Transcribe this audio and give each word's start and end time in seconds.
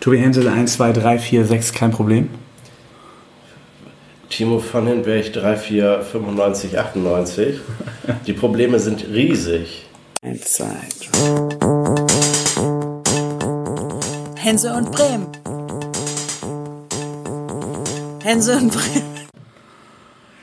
Tobi 0.00 0.18
Hensel 0.18 0.46
1, 0.46 0.74
2, 0.74 0.92
3, 0.92 1.18
4, 1.18 1.44
6, 1.44 1.72
kein 1.72 1.90
Problem. 1.90 2.28
Timo 4.30 4.62
van 4.72 4.86
Hinberg 4.86 5.32
3, 5.32 5.56
4, 5.56 6.02
95, 6.02 6.78
98. 6.78 7.60
Die 8.24 8.32
Probleme 8.32 8.78
sind 8.78 9.04
riesig. 9.08 9.86
1, 10.22 10.40
2, 10.40 10.66
3. 11.10 11.58
Hense 14.36 14.72
und 14.72 14.92
Bremen. 14.92 15.26
Hense 18.22 18.56
und 18.56 18.72
Bremen. 18.72 19.18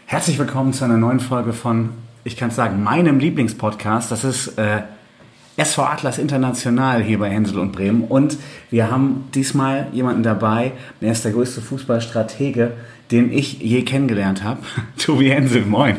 Herzlich 0.05 0.37
willkommen 0.37 0.73
zu 0.73 0.83
einer 0.83 0.97
neuen 0.97 1.21
Folge 1.21 1.53
von, 1.53 1.91
ich 2.25 2.35
kann 2.35 2.49
es 2.49 2.57
sagen, 2.57 2.83
meinem 2.83 3.19
Lieblingspodcast. 3.19 4.11
Das 4.11 4.25
ist 4.25 4.57
äh, 4.57 4.81
SV 5.57 5.83
Atlas 5.83 6.17
International 6.17 7.01
hier 7.01 7.19
bei 7.19 7.29
Hensel 7.29 7.59
und 7.59 7.71
Bremen. 7.71 8.03
Und 8.03 8.37
wir 8.71 8.91
haben 8.91 9.25
diesmal 9.33 9.87
jemanden 9.93 10.23
dabei, 10.23 10.73
der 11.01 11.11
ist 11.11 11.23
der 11.23 11.31
größte 11.31 11.61
Fußballstratege, 11.61 12.73
den 13.11 13.31
ich 13.31 13.61
je 13.61 13.83
kennengelernt 13.83 14.43
habe. 14.43 14.59
Tobi 14.97 15.29
Hensel, 15.29 15.65
moin. 15.65 15.97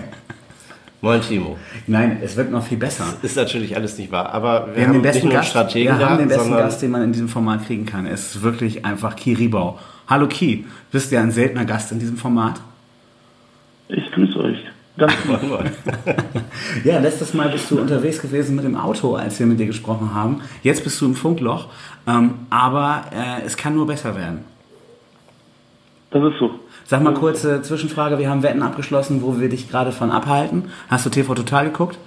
Moin 1.01 1.21
Timo. 1.21 1.57
Nein, 1.87 2.19
es 2.23 2.37
wird 2.37 2.51
noch 2.51 2.65
viel 2.65 2.79
besser. 2.79 3.05
Das 3.23 3.31
ist 3.31 3.37
natürlich 3.37 3.77
alles 3.77 3.97
nicht 3.97 4.11
wahr, 4.11 4.33
aber 4.33 4.69
wir, 4.69 4.77
Wir 4.77 4.87
haben 4.87 4.93
den 4.95 5.03
besten, 5.03 5.19
nicht 5.19 5.25
nur 5.25 5.35
Gast, 5.35 5.51
Strategen 5.51 5.95
wir 5.95 6.01
da, 6.01 6.11
haben 6.11 6.19
den 6.19 6.29
besten 6.29 6.51
Gast, 6.51 6.83
den 6.83 6.91
man 6.91 7.03
in 7.05 7.13
diesem 7.13 7.29
Format 7.29 7.67
kriegen 7.67 7.87
kann. 7.87 8.07
Es 8.07 8.35
ist 8.35 8.43
wirklich 8.43 8.85
einfach 8.85 9.15
Ki 9.15 9.35
Ribau. 9.35 9.79
Hallo 10.09 10.27
Ki, 10.27 10.65
bist 10.91 11.13
ja 11.13 11.21
ein 11.21 11.31
seltener 11.31 11.65
Gast 11.65 11.93
in 11.93 11.99
diesem 11.99 12.17
Format. 12.17 12.61
Ich 13.89 14.11
grüße 14.13 14.39
Ganz 14.99 15.13
mal. 15.27 15.71
Ja, 16.85 16.99
letztes 17.01 17.35
Mal 17.35 17.49
bist 17.51 17.71
du 17.71 17.81
unterwegs 17.81 18.21
gewesen 18.21 18.57
mit 18.57 18.65
dem 18.65 18.77
Auto, 18.77 19.15
als 19.15 19.39
wir 19.39 19.47
mit 19.47 19.61
dir 19.61 19.67
gesprochen 19.67 20.15
haben. 20.15 20.41
Jetzt 20.63 20.85
bist 20.85 21.01
du 21.01 21.07
im 21.07 21.15
Funkloch, 21.15 21.69
ähm, 22.07 22.47
aber 22.51 23.05
äh, 23.13 23.45
es 23.45 23.57
kann 23.57 23.75
nur 23.75 23.87
besser 23.87 24.17
werden. 24.17 24.45
Das 26.11 26.23
ist 26.23 26.39
so. 26.39 26.51
Sag 26.85 27.03
mal 27.03 27.15
kurze 27.15 27.63
Zwischenfrage, 27.63 28.19
wir 28.19 28.31
haben 28.31 28.43
Wetten 28.43 28.63
abgeschlossen, 28.63 29.21
wo 29.23 29.41
wir 29.41 29.49
dich 29.49 29.69
gerade 29.69 29.93
von 29.93 30.11
abhalten. 30.11 30.71
Hast 30.89 31.05
du 31.05 31.11
TV 31.11 31.35
Total 31.35 31.67
geguckt? 31.67 31.99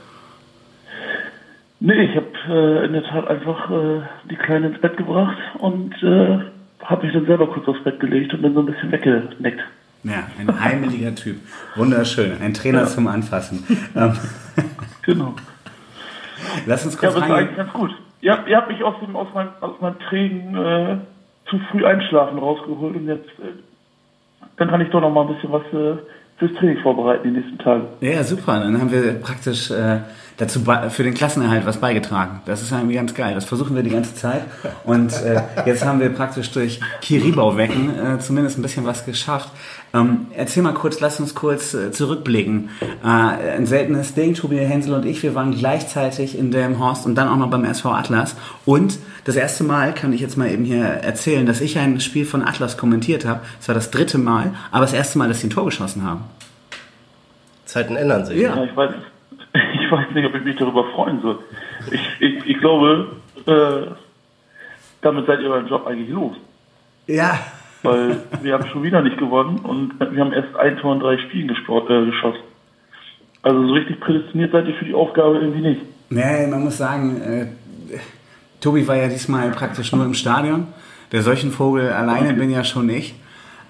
Nee, 1.81 2.03
ich 2.03 2.15
habe 2.15 2.27
äh, 2.49 2.85
in 2.85 2.93
der 2.93 3.03
Tat 3.03 3.27
einfach 3.27 3.69
äh, 3.69 4.01
die 4.29 4.35
Kleine 4.35 4.67
ins 4.67 4.81
Bett 4.81 4.97
gebracht 4.97 5.37
und 5.59 5.93
äh, 6.01 6.39
habe 6.83 7.05
mich 7.05 7.13
dann 7.13 7.25
selber 7.25 7.47
kurz 7.47 7.67
aufs 7.67 7.83
Bett 7.83 7.99
gelegt 7.99 8.33
und 8.33 8.41
dann 8.41 8.53
so 8.53 8.61
ein 8.61 8.65
bisschen 8.65 8.91
weggeneckt. 8.91 9.61
Ja, 10.03 10.23
ein 10.39 10.59
heimeliger 10.63 11.13
Typ. 11.15 11.37
Wunderschön. 11.75 12.41
Ein 12.41 12.53
Trainer 12.53 12.81
Ja. 12.81 12.85
zum 12.87 13.07
Anfassen. 13.07 13.63
Ähm, 13.95 14.13
Genau. 15.03 15.33
lass 16.65 16.85
uns 16.85 16.95
Ja, 16.95 16.99
kurz 17.01 17.15
das 17.15 17.29
war 17.29 17.37
eigentlich 17.37 17.57
ganz 17.57 17.73
gut. 17.73 17.91
Ihr 18.21 18.31
habt, 18.33 18.47
ihr 18.49 18.57
habt 18.57 18.69
mich 18.69 18.83
aus, 18.83 18.95
dem, 19.01 19.15
aus, 19.15 19.27
meinem, 19.33 19.49
aus 19.61 19.79
meinem 19.81 19.99
trägen 20.09 20.55
äh, 20.55 20.97
zu 21.49 21.59
früh 21.71 21.85
einschlafen 21.85 22.37
rausgeholt 22.37 22.95
und 22.95 23.07
jetzt 23.07 23.27
äh, 23.39 23.53
dann 24.57 24.69
kann 24.69 24.81
ich 24.81 24.89
doch 24.89 25.01
noch 25.01 25.09
mal 25.09 25.21
ein 25.27 25.33
bisschen 25.33 25.51
was 25.51 25.63
äh, 25.73 25.97
fürs 26.37 26.53
Training 26.59 26.77
vorbereiten 26.81 27.23
die 27.33 27.39
nächsten 27.39 27.57
Tage. 27.57 27.87
Ja, 28.01 28.23
super. 28.23 28.59
Dann 28.59 28.79
haben 28.79 28.91
wir 28.91 29.13
praktisch 29.21 29.71
äh, 29.71 29.99
dazu 30.37 30.61
für 30.89 31.03
den 31.03 31.13
Klassenerhalt 31.13 31.65
was 31.65 31.79
beigetragen. 31.81 32.41
Das 32.45 32.61
ist 32.61 32.71
irgendwie 32.71 32.95
ganz 32.95 33.13
geil. 33.13 33.33
Das 33.35 33.43
versuchen 33.45 33.75
wir 33.75 33.83
die 33.83 33.89
ganze 33.89 34.15
Zeit. 34.15 34.41
Und 34.85 35.11
äh, 35.23 35.41
jetzt 35.65 35.85
haben 35.85 35.99
wir 35.99 36.09
praktisch 36.09 36.51
durch 36.51 36.79
Kiribau 37.01 37.57
wecken 37.57 37.89
äh, 37.97 38.19
zumindest 38.19 38.57
ein 38.57 38.61
bisschen 38.61 38.85
was 38.85 39.05
geschafft. 39.05 39.49
Ähm, 39.93 40.27
erzähl 40.35 40.61
mal 40.61 40.73
kurz, 40.73 40.99
lass 40.99 41.19
uns 41.19 41.33
kurz 41.33 41.73
äh, 41.73 41.91
zurückblicken. 41.91 42.69
Äh, 43.03 43.07
ein 43.07 43.65
seltenes 43.65 44.13
Ding, 44.13 44.35
Tobi 44.35 44.57
Hensel 44.57 44.93
und 44.93 45.05
ich, 45.05 45.23
wir 45.23 45.33
waren 45.33 45.51
gleichzeitig 45.51 46.37
in 46.37 46.51
Delmenhorst 46.51 47.05
und 47.07 47.15
dann 47.15 47.27
auch 47.27 47.37
noch 47.37 47.49
beim 47.49 47.65
SV 47.65 47.91
Atlas. 47.91 48.35
Und 48.65 48.99
das 49.25 49.35
erste 49.35 49.63
Mal 49.63 49.93
kann 49.93 50.13
ich 50.13 50.21
jetzt 50.21 50.37
mal 50.37 50.49
eben 50.49 50.63
hier 50.63 50.83
erzählen, 50.83 51.45
dass 51.45 51.59
ich 51.59 51.79
ein 51.79 51.99
Spiel 52.01 52.25
von 52.25 52.43
Atlas 52.43 52.77
kommentiert 52.77 53.25
habe. 53.25 53.41
Es 53.59 53.67
war 53.67 53.75
das 53.75 53.89
dritte 53.89 54.19
Mal, 54.19 54.53
aber 54.71 54.81
das 54.81 54.93
erste 54.93 55.17
Mal, 55.17 55.27
dass 55.27 55.41
sie 55.41 55.47
ein 55.47 55.51
Tor 55.51 55.65
geschossen 55.65 56.03
haben. 56.03 56.23
Zeiten 57.65 57.95
ändern 57.95 58.25
sich. 58.25 58.39
Ja. 58.39 58.55
Ja, 58.55 58.63
ich 58.63 58.75
weiß, 58.75 58.91
ich 59.53 59.91
weiß 59.91 60.11
nicht, 60.13 60.25
ob 60.25 60.35
ich 60.35 60.43
mich 60.43 60.57
darüber 60.57 60.85
freuen 60.91 61.21
soll. 61.21 61.39
Ich, 61.91 62.01
ich, 62.19 62.45
ich 62.45 62.59
glaube, 62.59 63.07
äh, 63.47 63.91
damit 65.01 65.25
seid 65.25 65.41
ihr 65.41 65.49
euren 65.49 65.67
Job 65.67 65.87
eigentlich 65.87 66.09
los. 66.09 66.35
Ja, 67.07 67.39
Weil 67.83 68.17
wir 68.41 68.53
haben 68.53 68.67
schon 68.67 68.83
wieder 68.83 69.01
nicht 69.01 69.17
gewonnen 69.17 69.59
und 69.59 69.93
wir 69.99 70.19
haben 70.21 70.33
erst 70.33 70.55
ein 70.55 70.77
Tor 70.77 70.93
in 70.93 70.99
drei 70.99 71.17
Spielen 71.17 71.49
äh, 71.49 72.05
geschossen. 72.05 72.43
Also 73.41 73.67
so 73.67 73.73
richtig 73.73 73.99
prädestiniert 74.01 74.51
seid 74.51 74.67
ihr 74.67 74.73
für 74.73 74.85
die 74.85 74.93
Aufgabe 74.93 75.37
irgendwie 75.37 75.61
nicht. 75.61 75.81
Nee, 76.09 76.47
man 76.47 76.63
muss 76.63 76.77
sagen, 76.77 77.21
äh, 77.21 77.47
Tobi 78.59 78.85
war 78.87 78.97
ja 78.97 79.07
diesmal 79.07 79.49
praktisch 79.51 79.93
nur 79.93 80.03
im 80.03 80.13
Stadion. 80.13 80.67
Der 81.11 81.21
Seuchenvogel 81.21 81.89
alleine 81.89 82.33
bin 82.33 82.51
ja 82.51 82.63
schon 82.63 82.89
ich. 82.89 83.15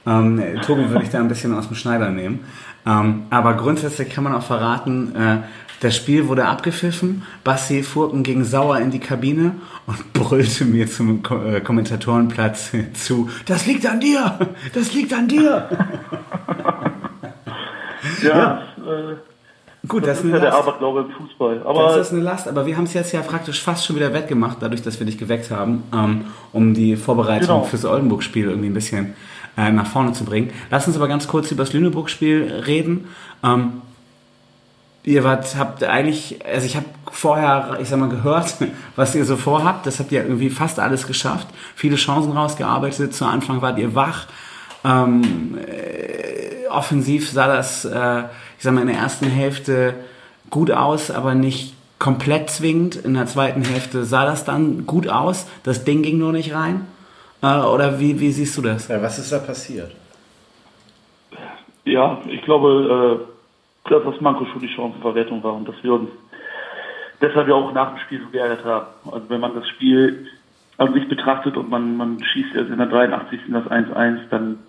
Ähm, 0.07 0.41
Tobi 0.65 0.89
würde 0.89 1.03
ich 1.03 1.09
da 1.09 1.19
ein 1.19 1.27
bisschen 1.27 1.53
aus 1.53 1.67
dem 1.67 1.75
Schneider 1.75 2.09
nehmen. 2.09 2.39
Ähm, 2.89 3.23
aber 3.29 3.53
grundsätzlich 3.53 4.09
kann 4.09 4.23
man 4.23 4.33
auch 4.33 4.43
verraten, 4.43 5.15
äh, 5.15 5.37
das 5.81 5.95
Spiel 5.95 6.27
wurde 6.27 6.45
abgepfiffen. 6.45 7.23
Basti 7.43 7.83
Furken 7.83 8.23
ging 8.23 8.43
sauer 8.43 8.79
in 8.79 8.91
die 8.91 8.99
Kabine 8.99 9.55
und 9.85 10.13
brüllte 10.13 10.65
mir 10.65 10.87
zum 10.87 11.21
Ko 11.23 11.41
äh, 11.41 11.61
Kommentatorenplatz 11.61 12.71
zu. 12.93 13.29
Das 13.45 13.65
liegt 13.65 13.85
an 13.85 13.99
dir! 13.99 14.39
Das 14.73 14.93
liegt 14.93 15.13
an 15.13 15.27
dir! 15.27 15.69
Ja, 18.23 18.61
Äh, 18.77 19.15
Gut, 19.87 20.03
das, 20.03 20.17
das, 20.17 20.25
ist 20.25 20.25
ja 20.25 20.31
eine 20.31 20.41
der 20.41 20.49
Last. 20.51 20.67
Aberglaube 20.67 20.99
im 21.01 21.11
Fußball. 21.11 21.55
Das 21.59 21.65
Aber 21.65 21.97
ist 21.97 22.11
eine 22.11 22.21
Last, 22.21 22.47
aber 22.47 22.65
wir 22.65 22.75
haben 22.75 22.83
es 22.83 22.93
jetzt 22.93 23.13
ja 23.13 23.21
praktisch 23.21 23.61
fast 23.63 23.85
schon 23.85 23.95
wieder 23.95 24.13
wettgemacht, 24.13 24.57
dadurch, 24.59 24.81
dass 24.81 24.99
wir 24.99 25.05
dich 25.05 25.17
geweckt 25.17 25.51
haben, 25.51 25.83
ähm, 25.93 26.25
um 26.51 26.73
die 26.73 26.97
Vorbereitung 26.97 27.47
Genau. 27.47 27.63
fürs 27.63 27.85
Oldenburg-Spiel 27.85 28.45
irgendwie 28.49 28.69
ein 28.69 28.73
bisschen 28.73 29.13
äh, 29.57 29.71
nach 29.71 29.87
vorne 29.87 30.11
zu 30.11 30.25
bringen. 30.25 30.51
Lass 30.69 30.85
uns 30.87 30.97
aber 30.97 31.07
ganz 31.07 31.27
kurz 31.27 31.51
über 31.51 31.63
das 31.63 31.71
Lüneburg-Spiel 31.73 32.63
reden. 32.67 33.07
Ähm, 33.41 33.81
ihr 35.03 35.23
wart, 35.23 35.55
habt 35.57 35.83
eigentlich, 35.83 36.39
also 36.45 36.65
ich 36.65 36.75
habe 36.75 36.85
vorher, 37.11 37.77
ich 37.81 37.87
sag 37.87 37.99
mal, 37.99 38.09
gehört, 38.09 38.55
was 38.97 39.15
ihr 39.15 39.23
so 39.23 39.37
vorhabt. 39.37 39.85
Das 39.85 39.99
habt 39.99 40.11
ihr 40.11 40.23
irgendwie 40.23 40.49
fast 40.49 40.79
alles 40.79 41.07
geschafft. 41.07 41.47
Viele 41.75 41.95
Chancen 41.95 42.33
rausgearbeitet. 42.33 43.15
Zu 43.15 43.25
Anfang 43.25 43.61
wart 43.61 43.77
ihr 43.77 43.95
wach. 43.95 44.27
Ähm, 44.83 45.57
äh, 45.57 46.67
offensiv 46.69 47.29
sah 47.29 47.47
das, 47.47 47.85
äh, 47.85 48.23
ich 48.59 48.63
sag 48.63 48.73
mal, 48.73 48.81
in 48.81 48.87
der 48.87 48.97
ersten 48.97 49.25
Hälfte 49.25 49.95
gut 50.51 50.69
aus, 50.69 51.09
aber 51.09 51.33
nicht 51.33 51.73
komplett 51.97 52.51
zwingend. 52.51 52.95
In 52.95 53.15
der 53.15 53.25
zweiten 53.25 53.63
Hälfte 53.63 54.03
sah 54.03 54.25
das 54.25 54.45
dann 54.45 54.85
gut 54.85 55.07
aus. 55.07 55.47
Das 55.63 55.83
Ding 55.83 56.03
ging 56.03 56.19
nur 56.19 56.33
nicht 56.33 56.53
rein. 56.53 56.85
Äh, 57.41 57.61
oder 57.61 57.99
wie, 57.99 58.19
wie 58.19 58.31
siehst 58.31 58.55
du 58.57 58.61
das? 58.61 58.87
Ja, 58.87 59.01
was 59.01 59.17
ist 59.17 59.31
da 59.31 59.39
passiert? 59.39 59.95
ja, 61.89 62.21
ich 62.27 62.41
glaube, 62.43 63.25
äh, 63.87 63.89
dass 63.89 64.03
das 64.03 64.21
Manko 64.21 64.45
schon 64.45 64.61
die 64.61 64.69
Chancenverwertung 64.69 65.43
war 65.43 65.53
und 65.53 65.67
dass 65.67 65.81
wir 65.81 65.93
uns 65.93 66.09
deshalb 67.21 67.47
ja 67.47 67.55
auch 67.55 67.73
nach 67.73 67.89
dem 67.89 67.99
Spiel 67.99 68.21
so 68.21 68.29
geärgert 68.29 68.63
haben. 68.63 68.87
Also 69.11 69.29
wenn 69.29 69.41
man 69.41 69.55
das 69.55 69.67
Spiel 69.69 70.27
an 70.77 70.93
sich 70.93 71.07
betrachtet 71.09 71.57
und 71.57 71.69
man, 71.69 71.97
man 71.97 72.23
schießt 72.23 72.55
erst 72.55 72.69
in 72.69 72.77
der 72.77 72.87
83. 72.87 73.41
das 73.49 73.65
1-1, 73.65 74.19
dann 74.29 74.59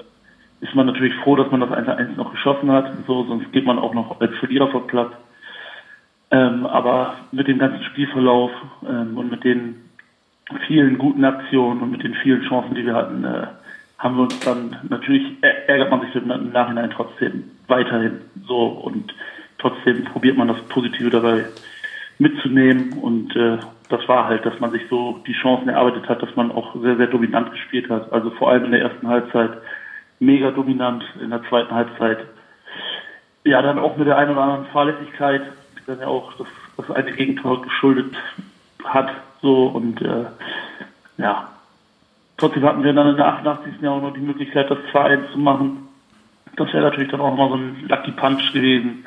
ist 0.60 0.74
man 0.74 0.86
natürlich 0.86 1.14
froh, 1.16 1.36
dass 1.36 1.50
man 1.50 1.60
das 1.60 1.70
1-1 1.70 2.16
noch 2.16 2.32
geschossen 2.32 2.70
hat. 2.70 2.90
So, 3.06 3.24
sonst 3.24 3.50
geht 3.52 3.64
man 3.64 3.78
auch 3.78 3.94
noch 3.94 4.20
als 4.20 4.34
Verlierer 4.36 4.68
vom 4.68 4.86
Platz. 4.86 5.12
Ähm, 6.30 6.66
aber 6.66 7.16
mit 7.32 7.48
dem 7.48 7.58
ganzen 7.58 7.82
Spielverlauf 7.84 8.50
ähm, 8.88 9.16
und 9.16 9.30
mit 9.30 9.42
den 9.42 9.76
vielen 10.66 10.98
guten 10.98 11.24
Aktionen 11.24 11.80
und 11.80 11.90
mit 11.90 12.02
den 12.02 12.14
vielen 12.14 12.42
Chancen, 12.42 12.74
die 12.74 12.84
wir 12.84 12.94
hatten, 12.94 13.24
äh, 13.24 13.46
haben 13.98 14.16
wir 14.16 14.22
uns 14.22 14.40
dann 14.40 14.76
natürlich 14.88 15.24
ärgert 15.42 15.90
man 15.90 16.00
sich 16.00 16.14
im 16.14 16.30
im 16.30 16.52
Nachhinein 16.52 16.90
trotzdem 16.90 17.44
weiterhin 17.68 18.20
so 18.46 18.66
und 18.66 19.14
trotzdem 19.58 20.04
probiert 20.04 20.36
man 20.36 20.48
das 20.48 20.60
Positive 20.68 21.10
dabei 21.10 21.44
mitzunehmen 22.18 22.94
und 22.94 23.34
äh, 23.36 23.58
das 23.88 24.06
war 24.08 24.26
halt, 24.26 24.46
dass 24.46 24.58
man 24.60 24.70
sich 24.70 24.82
so 24.88 25.20
die 25.26 25.32
Chancen 25.32 25.68
erarbeitet 25.68 26.08
hat, 26.08 26.22
dass 26.22 26.34
man 26.36 26.52
auch 26.52 26.80
sehr, 26.80 26.96
sehr 26.96 27.08
dominant 27.08 27.50
gespielt 27.50 27.90
hat. 27.90 28.12
Also 28.12 28.30
vor 28.30 28.50
allem 28.50 28.66
in 28.66 28.70
der 28.70 28.82
ersten 28.82 29.08
Halbzeit 29.08 29.50
mega 30.20 30.50
dominant, 30.52 31.02
in 31.20 31.30
der 31.30 31.42
zweiten 31.48 31.74
Halbzeit 31.74 32.18
ja 33.44 33.62
dann 33.62 33.78
auch 33.78 33.96
mit 33.96 34.06
der 34.06 34.18
einen 34.18 34.32
oder 34.32 34.42
anderen 34.42 34.66
Fahrlässigkeit, 34.66 35.42
die 35.78 35.86
dann 35.86 36.00
ja 36.00 36.06
auch 36.06 36.32
das, 36.34 36.46
das 36.76 36.90
eine 36.90 37.12
Gegentor 37.12 37.62
geschuldet 37.62 38.14
hat. 38.84 39.10
So 39.42 39.66
und 39.66 40.00
äh, 40.02 40.26
ja, 41.16 41.48
trotzdem 42.36 42.64
hatten 42.64 42.84
wir 42.84 42.92
dann 42.92 43.08
in 43.08 43.16
der 43.16 43.26
88. 43.26 43.80
Jahr 43.80 43.94
auch 43.94 44.02
noch 44.02 44.14
die 44.14 44.20
Möglichkeit, 44.20 44.70
das 44.70 44.78
2-1 44.92 45.32
zu 45.32 45.38
machen. 45.38 45.88
Das 46.56 46.72
wäre 46.72 46.84
natürlich 46.84 47.10
dann 47.10 47.20
auch 47.20 47.34
mal 47.34 47.48
so 47.48 47.54
ein 47.54 47.86
Lucky 47.88 48.10
Punch 48.12 48.52
gewesen. 48.52 49.06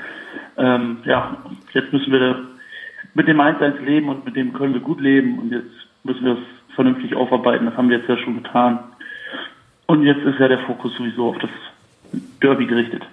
Ähm, 0.57 0.98
ja, 1.06 1.38
jetzt 1.74 1.94
müssen 1.94 2.12
wir 2.12 2.38
mit 3.13 3.27
dem 3.27 3.39
1-1 3.39 3.80
leben 3.81 4.10
und 4.10 4.25
mit 4.25 4.36
dem 4.36 4.54
können 4.54 4.74
wir 4.74 4.81
gut 4.81 5.00
leben 5.00 5.38
und 5.38 5.51
jetzt 5.51 5.69
müssen 6.04 6.25
wir 6.25 6.33
es 6.33 6.75
vernünftig 6.75 7.15
aufarbeiten. 7.15 7.65
Das 7.65 7.77
haben 7.77 7.89
wir 7.89 7.98
jetzt 7.98 8.10
ja 8.10 8.18
schon 8.18 8.42
getan. 8.42 8.80
Und 9.88 10.03
jetzt 10.03 10.21
ist 10.21 10.39
ja 10.39 10.47
der 10.47 10.59
Fokus 10.59 10.95
sowieso 10.97 11.30
auf 11.30 11.38
das 11.39 11.50
Derby 12.41 12.65
gerichtet. 12.65 13.03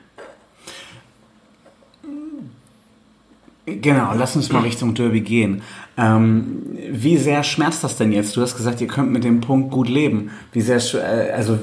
Genau, 3.67 4.13
lass 4.17 4.37
uns 4.37 4.51
mal 4.51 4.63
Richtung 4.63 4.95
Derby 4.95 5.21
gehen. 5.21 5.63
Ähm, 5.97 6.63
wie 6.91 7.17
sehr 7.17 7.43
schmerzt 7.43 7.85
das 7.85 7.97
denn 7.97 8.11
jetzt? 8.11 8.37
Du 8.37 8.41
hast 8.41 8.57
gesagt, 8.57 8.81
ihr 8.81 8.87
könnt 8.87 9.13
mit 9.13 9.23
dem 9.23 9.41
Punkt 9.41 9.71
gut 9.71 9.89
leben. 9.89 10.31
Wie 10.53 10.61
sehr, 10.61 10.81
äh, 10.95 11.31
also 11.33 11.59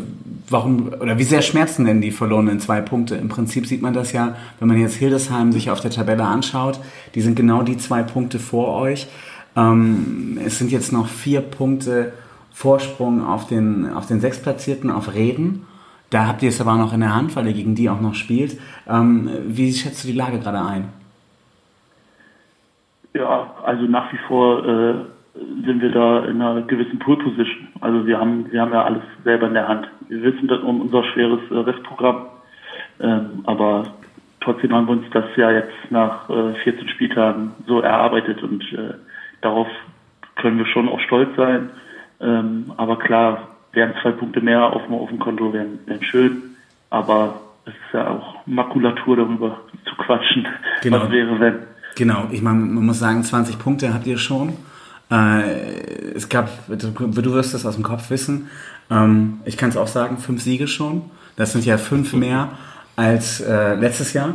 warum 0.50 0.94
oder 1.02 1.18
wie 1.18 1.24
sehr 1.24 1.42
schmerzen 1.42 1.86
denn 1.86 2.02
die 2.02 2.12
verlorenen 2.12 2.60
zwei 2.60 2.82
Punkte? 2.82 3.16
Im 3.16 3.30
Prinzip 3.30 3.66
sieht 3.66 3.82
man 3.82 3.94
das 3.94 4.14
ja, 4.14 4.36
wenn 4.60 4.68
man 4.68 4.80
jetzt 4.80 4.96
Hildesheim 4.96 5.52
sich 5.52 5.70
auf 5.70 5.82
der 5.82 5.92
Tabelle 5.92 6.24
anschaut, 6.24 6.80
die 7.16 7.22
sind 7.22 7.36
genau 7.36 7.64
die 7.64 7.78
zwei 7.78 8.04
Punkte 8.04 8.40
vor 8.40 8.76
euch. 8.80 9.08
Ähm, 9.56 10.38
es 10.46 10.60
sind 10.60 10.72
jetzt 10.72 10.94
noch 10.94 11.08
vier 11.08 11.42
Punkte 11.42 12.14
Vorsprung 12.58 13.24
auf 13.24 13.46
den 13.48 13.88
auf 13.94 14.08
den 14.08 14.20
Sechstplatzierten 14.20 14.90
auf 14.90 15.14
Reden. 15.14 15.68
Da 16.10 16.26
habt 16.26 16.42
ihr 16.42 16.50
es 16.50 16.60
aber 16.60 16.76
noch 16.76 16.92
in 16.92 17.02
der 17.02 17.14
Hand, 17.14 17.36
weil 17.36 17.46
ihr 17.46 17.54
gegen 17.54 17.76
die 17.76 17.88
auch 17.88 18.02
noch 18.02 18.16
spielt. 18.16 18.58
Ähm, 18.90 19.30
wie 19.46 19.72
schätzt 19.72 20.04
du 20.04 20.08
die 20.08 20.18
Lage 20.18 20.40
gerade 20.40 20.62
ein? 20.66 20.86
Ja, 23.14 23.54
also 23.64 23.84
nach 23.84 24.12
wie 24.12 24.18
vor 24.28 24.66
äh, 24.66 24.96
sind 25.66 25.84
wir 25.84 25.92
da 25.92 26.26
in 26.26 26.42
einer 26.42 26.64
gewissen 26.64 26.98
Pool-Position. 26.98 27.68
Also 27.80 28.08
wir 28.08 28.20
haben, 28.20 28.52
wir 28.52 28.60
haben 28.60 28.74
ja 28.74 28.86
alles 28.86 29.04
selber 29.24 29.48
in 29.48 29.54
der 29.54 29.68
Hand. 29.68 29.88
Wir 30.10 30.24
wissen 30.24 30.48
das 30.48 30.62
um 30.62 30.82
unser 30.82 31.04
schweres 31.04 31.42
äh, 31.52 31.58
Restprogramm, 31.58 32.26
ähm, 33.00 33.44
aber 33.44 33.84
trotzdem 34.42 34.74
haben 34.74 34.88
wir 34.88 34.94
uns 34.94 35.06
das 35.12 35.26
ja 35.36 35.52
jetzt 35.52 35.92
nach 35.92 36.28
äh, 36.32 36.56
14 36.64 36.90
Spieltagen 36.90 37.52
so 37.68 37.82
erarbeitet 37.82 38.42
und 38.42 38.64
äh, 38.74 38.96
darauf 39.42 39.68
können 40.38 40.58
wir 40.58 40.66
schon 40.66 40.90
auch 40.90 41.00
stolz 41.02 41.30
sein. 41.38 41.70
Ähm, 42.20 42.72
aber 42.78 42.98
klar, 43.00 43.48
wären 43.74 43.94
zwei 44.02 44.12
Punkte 44.12 44.42
mehr 44.42 44.64
auf 44.64 44.84
dem, 44.86 44.94
auf 44.96 45.10
dem 45.10 45.20
Konto, 45.20 45.54
wären, 45.54 45.80
wären 45.86 46.04
schön. 46.04 46.42
Aber 46.90 47.40
es 47.66 47.74
ist 47.74 47.94
ja 47.94 48.10
auch 48.10 48.46
Makulatur 48.46 49.18
darüber 49.18 49.60
zu 49.86 49.96
quatschen, 49.96 50.48
Genau. 50.82 51.02
was 51.02 51.12
wäre, 51.12 51.40
wenn. 51.40 51.56
Genau, 51.96 52.26
ich 52.32 52.42
meine, 52.42 52.60
man 52.60 52.86
muss 52.86 53.00
sagen, 53.00 53.24
20 53.24 53.60
Punkte 53.60 53.94
habt 53.94 54.08
ihr 54.08 54.18
schon. 54.18 54.54
Äh, 55.10 56.14
es 56.16 56.30
gab, 56.30 56.50
du, 56.68 56.92
du 56.92 57.34
wirst 57.34 57.54
das 57.54 57.66
aus 57.66 57.76
dem 57.76 57.84
Kopf 57.84 58.10
wissen. 58.10 58.50
Ähm, 58.92 59.40
ich 59.46 59.58
kann 59.58 59.70
es 59.70 59.78
auch 59.78 59.88
sagen, 59.88 60.18
fünf 60.18 60.42
Siege 60.42 60.68
schon. 60.68 61.04
Das 61.36 61.54
sind 61.54 61.66
ja 61.66 61.78
fünf 61.78 62.14
mehr 62.14 62.50
als 62.96 63.42
äh, 63.42 63.76
letztes 63.76 64.14
Jahr. 64.14 64.34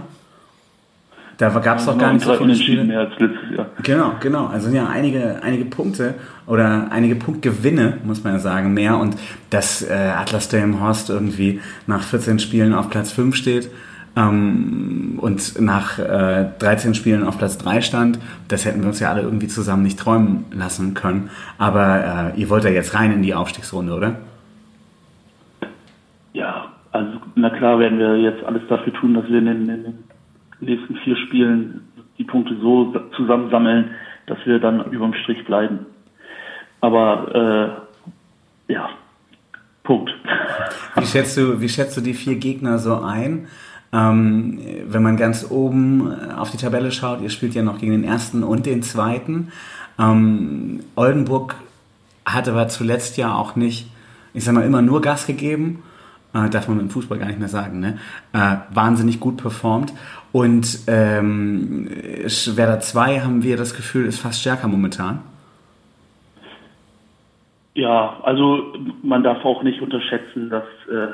Da 1.39 1.49
gab 1.49 1.79
es 1.79 1.89
auch 1.89 1.99
gar 1.99 2.13
nicht 2.13 2.25
so 2.25 2.35
viele 2.35 2.55
Spiele. 2.55 2.85
mehr 2.85 3.01
als 3.01 3.19
letztes 3.19 3.57
Jahr. 3.57 3.67
Genau, 3.83 4.13
genau. 4.21 4.47
Also 4.47 4.71
ja 4.71 4.87
einige, 4.87 5.43
einige 5.43 5.65
Punkte 5.65 6.15
oder 6.47 6.89
einige 6.91 7.17
Punktgewinne, 7.17 7.99
muss 8.05 8.23
man 8.23 8.35
ja 8.35 8.39
sagen, 8.39 8.75
mehr. 8.75 8.99
Und 8.99 9.17
dass 9.51 9.83
äh, 9.83 9.93
Atlas 9.93 10.49
Delmenhorst 10.49 11.11
irgendwie 11.11 11.61
nach 11.87 12.03
14 12.03 12.39
Spielen 12.39 12.75
auf 12.75 12.91
Platz 12.91 13.13
5 13.13 13.35
steht 13.35 13.71
ähm, 14.17 15.19
und 15.21 15.61
nach 15.61 15.99
äh, 15.99 16.47
13 16.59 16.95
Spielen 16.95 17.25
auf 17.25 17.39
Platz 17.39 17.59
3 17.59 17.81
stand, 17.81 18.19
das 18.49 18.65
hätten 18.65 18.81
wir 18.81 18.89
uns 18.89 19.01
ja 19.01 19.11
alle 19.11 19.23
irgendwie 19.23 19.49
zusammen 19.49 19.83
nicht 19.83 19.99
träumen 19.99 20.45
lassen 20.53 20.95
können. 20.95 21.31
Aber 21.59 22.33
äh, 22.37 22.41
ihr 22.41 22.51
wollt 22.51 22.65
ja 22.65 22.71
jetzt 22.71 22.95
rein 22.95 23.13
in 23.13 23.23
die 23.23 23.35
Aufstiegsrunde, 23.35 23.95
oder? 23.95 24.17
Ja, 26.35 26.67
also 26.93 27.13
na 27.35 27.51
klar 27.51 27.79
werden 27.79 27.99
wir 27.99 28.19
jetzt 28.19 28.45
alles 28.45 28.63
dafür 28.69 28.93
tun, 28.93 29.15
dass 29.15 29.29
wir 29.29 29.39
in 29.39 29.47
den, 29.47 29.69
in 29.69 29.83
den 29.85 29.99
nächsten 30.63 30.97
vier 30.97 31.17
Spielen 31.17 31.89
die 32.19 32.25
Punkte 32.25 32.57
so 32.61 32.95
zusammensammeln, 33.17 33.91
dass 34.27 34.39
wir 34.45 34.59
dann 34.59 34.91
überm 34.91 35.15
Strich 35.15 35.45
bleiben. 35.45 35.87
Aber 36.81 37.87
äh, 38.69 38.73
ja, 38.73 38.91
Punkt. 39.83 40.11
Wie 40.97 41.07
schätzt 41.07 41.37
du, 41.37 41.61
wie 41.61 41.69
schätzt 41.69 41.97
du 41.97 42.01
die 42.01 42.15
vier 42.15 42.37
Gegner 42.37 42.79
so 42.79 43.01
ein? 43.01 43.49
Ähm, 43.93 44.59
wenn 44.87 45.03
man 45.03 45.17
ganz 45.17 45.51
oben 45.51 46.13
auf 46.31 46.51
die 46.51 46.57
Tabelle 46.57 46.93
schaut, 46.93 47.21
ihr 47.21 47.31
spielt 47.31 47.55
ja 47.55 47.63
noch 47.63 47.79
gegen 47.79 47.93
den 47.93 48.05
ersten 48.05 48.43
und 48.43 48.65
den 48.65 48.83
zweiten. 48.83 49.53
Ähm, 49.99 50.81
Oldenburg 50.95 51.57
hat 52.25 52.49
aber 52.49 52.69
zuletzt 52.69 53.17
ja 53.17 53.35
auch 53.35 53.57
nicht, 53.57 53.89
ich 54.35 54.45
sag 54.45 54.55
mal, 54.55 54.65
immer 54.65 54.83
nur 54.83 55.03
Gas 55.03 55.27
gegeben. 55.27 55.83
Äh, 56.35 56.49
darf 56.49 56.69
man 56.69 56.81
im 56.81 56.91
Fußball 56.91 57.19
gar 57.19 57.27
nicht 57.27 57.39
mehr 57.39 57.49
sagen, 57.49 57.81
ne? 57.81 57.99
Äh, 58.33 58.57
wahnsinnig 58.75 59.21
gut 59.21 59.37
performt. 59.37 59.93
Und 60.33 60.79
ähm, 60.87 61.89
Werder 61.89 62.81
2 62.81 63.21
haben 63.21 63.43
wir 63.43 63.57
das 63.57 63.77
Gefühl, 63.77 64.07
ist 64.07 64.21
fast 64.21 64.41
stärker 64.41 64.69
momentan. 64.69 65.21
Ja, 67.75 68.19
also 68.23 68.75
man 69.03 69.23
darf 69.23 69.45
auch 69.45 69.63
nicht 69.63 69.81
unterschätzen, 69.81 70.51
dass 70.51 70.65
äh, 70.91 71.09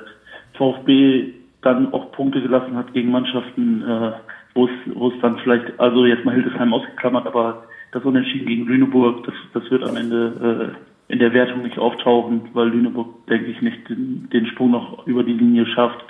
VfB 0.56 1.34
dann 1.62 1.92
auch 1.92 2.12
Punkte 2.12 2.40
gelassen 2.40 2.76
hat 2.76 2.92
gegen 2.92 3.10
Mannschaften, 3.10 3.82
äh, 3.82 4.12
wo 4.54 4.66
es 4.66 4.72
wo 4.94 5.08
es 5.08 5.14
dann 5.20 5.38
vielleicht, 5.38 5.78
also 5.78 6.04
jetzt 6.04 6.24
mal 6.24 6.34
Hildesheim 6.34 6.72
ausgeklammert, 6.72 7.26
aber 7.26 7.64
das 7.92 8.04
Unentschieden 8.04 8.46
gegen 8.46 8.66
Lüneburg, 8.66 9.24
das, 9.24 9.34
das 9.54 9.70
wird 9.70 9.82
am 9.88 9.96
Ende 9.96 10.74
äh, 10.74 10.97
in 11.08 11.18
der 11.18 11.32
Wertung 11.32 11.62
nicht 11.62 11.78
auftauchen, 11.78 12.50
weil 12.52 12.68
Lüneburg, 12.68 13.26
denke 13.26 13.50
ich, 13.50 13.62
nicht 13.62 13.88
den, 13.88 14.28
den 14.30 14.46
Sprung 14.46 14.70
noch 14.70 15.06
über 15.06 15.24
die 15.24 15.32
Linie 15.32 15.66
schafft. 15.66 16.04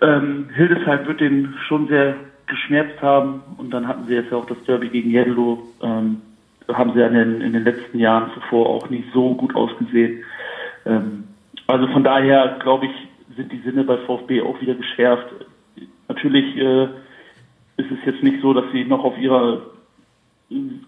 Ähm, 0.00 0.48
Hildesheim 0.54 1.06
wird 1.06 1.20
den 1.20 1.54
schon 1.66 1.88
sehr 1.88 2.14
geschmerzt 2.46 3.02
haben 3.02 3.42
und 3.58 3.70
dann 3.70 3.88
hatten 3.88 4.06
sie 4.06 4.14
jetzt 4.14 4.30
ja 4.30 4.38
auch 4.38 4.46
das 4.46 4.62
Derby 4.64 4.88
gegen 4.88 5.10
Jeddelo. 5.10 5.64
Ähm, 5.82 6.22
haben 6.72 6.92
sie 6.92 7.00
in 7.00 7.14
den, 7.14 7.40
in 7.40 7.52
den 7.52 7.64
letzten 7.64 7.98
Jahren 7.98 8.30
zuvor 8.34 8.68
auch 8.68 8.90
nicht 8.90 9.08
so 9.12 9.34
gut 9.34 9.56
ausgesehen. 9.56 10.22
Ähm, 10.86 11.24
also 11.66 11.86
von 11.88 12.04
daher 12.04 12.58
glaube 12.60 12.86
ich, 12.86 13.36
sind 13.36 13.52
die 13.52 13.60
Sinne 13.60 13.84
bei 13.84 13.96
VfB 13.98 14.42
auch 14.42 14.60
wieder 14.60 14.74
geschärft. 14.74 15.26
Natürlich 16.08 16.56
äh, 16.56 16.84
ist 17.76 17.90
es 17.90 18.04
jetzt 18.06 18.22
nicht 18.22 18.40
so, 18.42 18.52
dass 18.52 18.64
sie 18.72 18.84
noch 18.84 19.04
auf 19.04 19.18
ihrer 19.18 19.62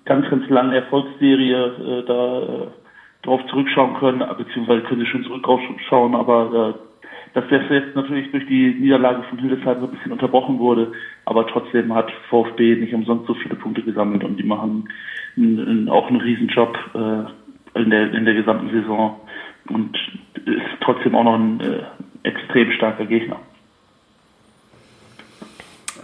ganz, 0.05 0.29
ganz 0.31 0.49
langen 0.49 0.73
Erfolgsserie 0.73 1.65
äh, 1.67 2.05
da 2.07 2.73
drauf 3.23 3.41
zurückschauen 3.49 3.95
können, 3.99 4.23
beziehungsweise 4.37 4.83
können 4.83 5.01
sie 5.01 5.07
schon 5.07 5.25
zurückschauen, 5.25 6.15
aber 6.15 6.75
äh, 6.77 6.91
dass 7.35 7.45
das 7.49 7.63
jetzt 7.71 7.95
natürlich 7.95 8.31
durch 8.33 8.47
die 8.47 8.75
Niederlage 8.75 9.23
von 9.25 9.39
Hildesheim 9.39 9.81
so 9.81 9.87
ein 9.87 9.93
bisschen 9.93 10.13
unterbrochen 10.13 10.59
wurde, 10.59 10.93
aber 11.27 11.47
trotzdem 11.47 11.95
hat 11.95 12.11
VfB 12.29 12.77
nicht 12.77 12.93
umsonst 12.93 13.27
so 13.27 13.35
viele 13.35 13.55
Punkte 13.55 13.83
gesammelt 13.83 14.25
und 14.25 14.37
die 14.37 14.47
machen 14.47 14.89
einen, 15.37 15.89
auch 15.89 16.09
einen 16.09 16.21
Riesenjob 16.21 16.77
äh, 16.95 17.79
in, 17.81 17.91
der, 17.91 18.13
in 18.13 18.25
der 18.25 18.35
gesamten 18.35 18.71
Saison 18.71 19.21
und 19.69 19.97
ist 20.35 20.63
trotzdem 20.81 21.15
auch 21.15 21.25
noch 21.25 21.39
ein 21.39 21.61
äh, 21.61 21.83
extrem 22.25 22.73
starker 22.73 23.07
Gegner. 23.07 23.37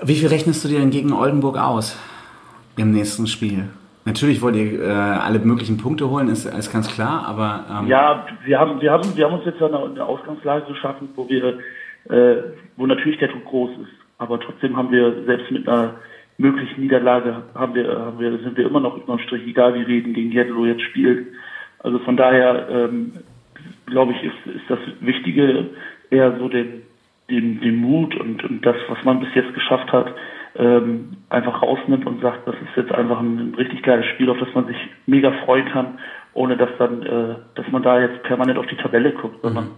Wie 0.02 0.14
viel 0.14 0.28
rechnest 0.28 0.62
du 0.64 0.68
dir 0.68 0.78
denn 0.78 0.90
gegen 0.90 1.12
Oldenburg 1.12 1.58
aus 1.58 1.98
im 2.76 2.92
nächsten 2.92 3.26
Spiel? 3.26 3.70
Natürlich 4.06 4.40
wollt 4.40 4.54
ihr 4.54 4.80
äh, 4.80 4.86
alle 4.88 5.40
möglichen 5.40 5.78
Punkte 5.78 6.08
holen, 6.08 6.28
ist, 6.28 6.46
ist 6.46 6.72
ganz 6.72 6.88
klar, 6.94 7.26
aber 7.26 7.64
ähm 7.68 7.88
ja, 7.88 8.24
wir 8.44 8.58
haben 8.58 8.80
wir 8.80 8.92
haben 8.92 9.16
wir 9.16 9.24
haben 9.24 9.34
uns 9.34 9.44
jetzt 9.44 9.60
eine, 9.60 10.04
Ausgangslage 10.04 10.66
geschaffen, 10.66 11.08
wo 11.16 11.28
wir 11.28 11.58
äh, 12.08 12.42
wo 12.76 12.86
natürlich 12.86 13.18
der 13.18 13.28
Druck 13.28 13.44
groß 13.46 13.70
ist, 13.82 13.92
aber 14.18 14.38
trotzdem 14.38 14.76
haben 14.76 14.92
wir 14.92 15.24
selbst 15.24 15.50
mit 15.50 15.68
einer 15.68 15.96
möglichen 16.38 16.82
Niederlage 16.82 17.42
haben 17.56 17.74
wir 17.74 17.98
haben 17.98 18.20
wir 18.20 18.38
sind 18.38 18.56
wir 18.56 18.66
immer 18.66 18.78
noch 18.78 18.96
über 18.96 19.16
den 19.16 19.24
Strich, 19.24 19.44
egal 19.44 19.74
wie 19.74 19.82
Reden 19.82 20.14
gegen 20.14 20.30
Jedlo 20.30 20.66
jetzt 20.66 20.82
spielt. 20.82 21.26
Also 21.80 21.98
von 21.98 22.16
daher 22.16 22.68
ähm, 22.70 23.12
glaube 23.86 24.12
ich 24.12 24.22
ist 24.22 24.54
ist 24.54 24.70
das 24.70 24.78
Wichtige 25.00 25.70
eher 26.10 26.38
so 26.38 26.48
den 26.48 26.82
den, 27.28 27.60
den 27.60 27.74
Mut 27.74 28.14
und, 28.14 28.44
und 28.44 28.64
das, 28.64 28.76
was 28.88 29.02
man 29.02 29.18
bis 29.18 29.34
jetzt 29.34 29.52
geschafft 29.52 29.90
hat, 29.90 30.14
ähm, 30.58 31.16
einfach 31.28 31.62
rausnimmt 31.62 32.06
und 32.06 32.20
sagt, 32.22 32.46
das 32.46 32.54
ist 32.54 32.76
jetzt 32.76 32.92
einfach 32.92 33.20
ein, 33.20 33.50
ein, 33.50 33.54
richtig 33.54 33.82
geiles 33.82 34.06
Spiel, 34.06 34.30
auf 34.30 34.38
das 34.38 34.48
man 34.54 34.66
sich 34.66 34.76
mega 35.06 35.30
freuen 35.44 35.68
kann, 35.68 35.98
ohne 36.34 36.56
dass 36.56 36.70
dann, 36.78 37.02
äh, 37.02 37.34
dass 37.54 37.68
man 37.70 37.82
da 37.82 38.00
jetzt 38.00 38.22
permanent 38.22 38.58
auf 38.58 38.66
die 38.66 38.76
Tabelle 38.76 39.12
guckt, 39.12 39.42
sondern 39.42 39.70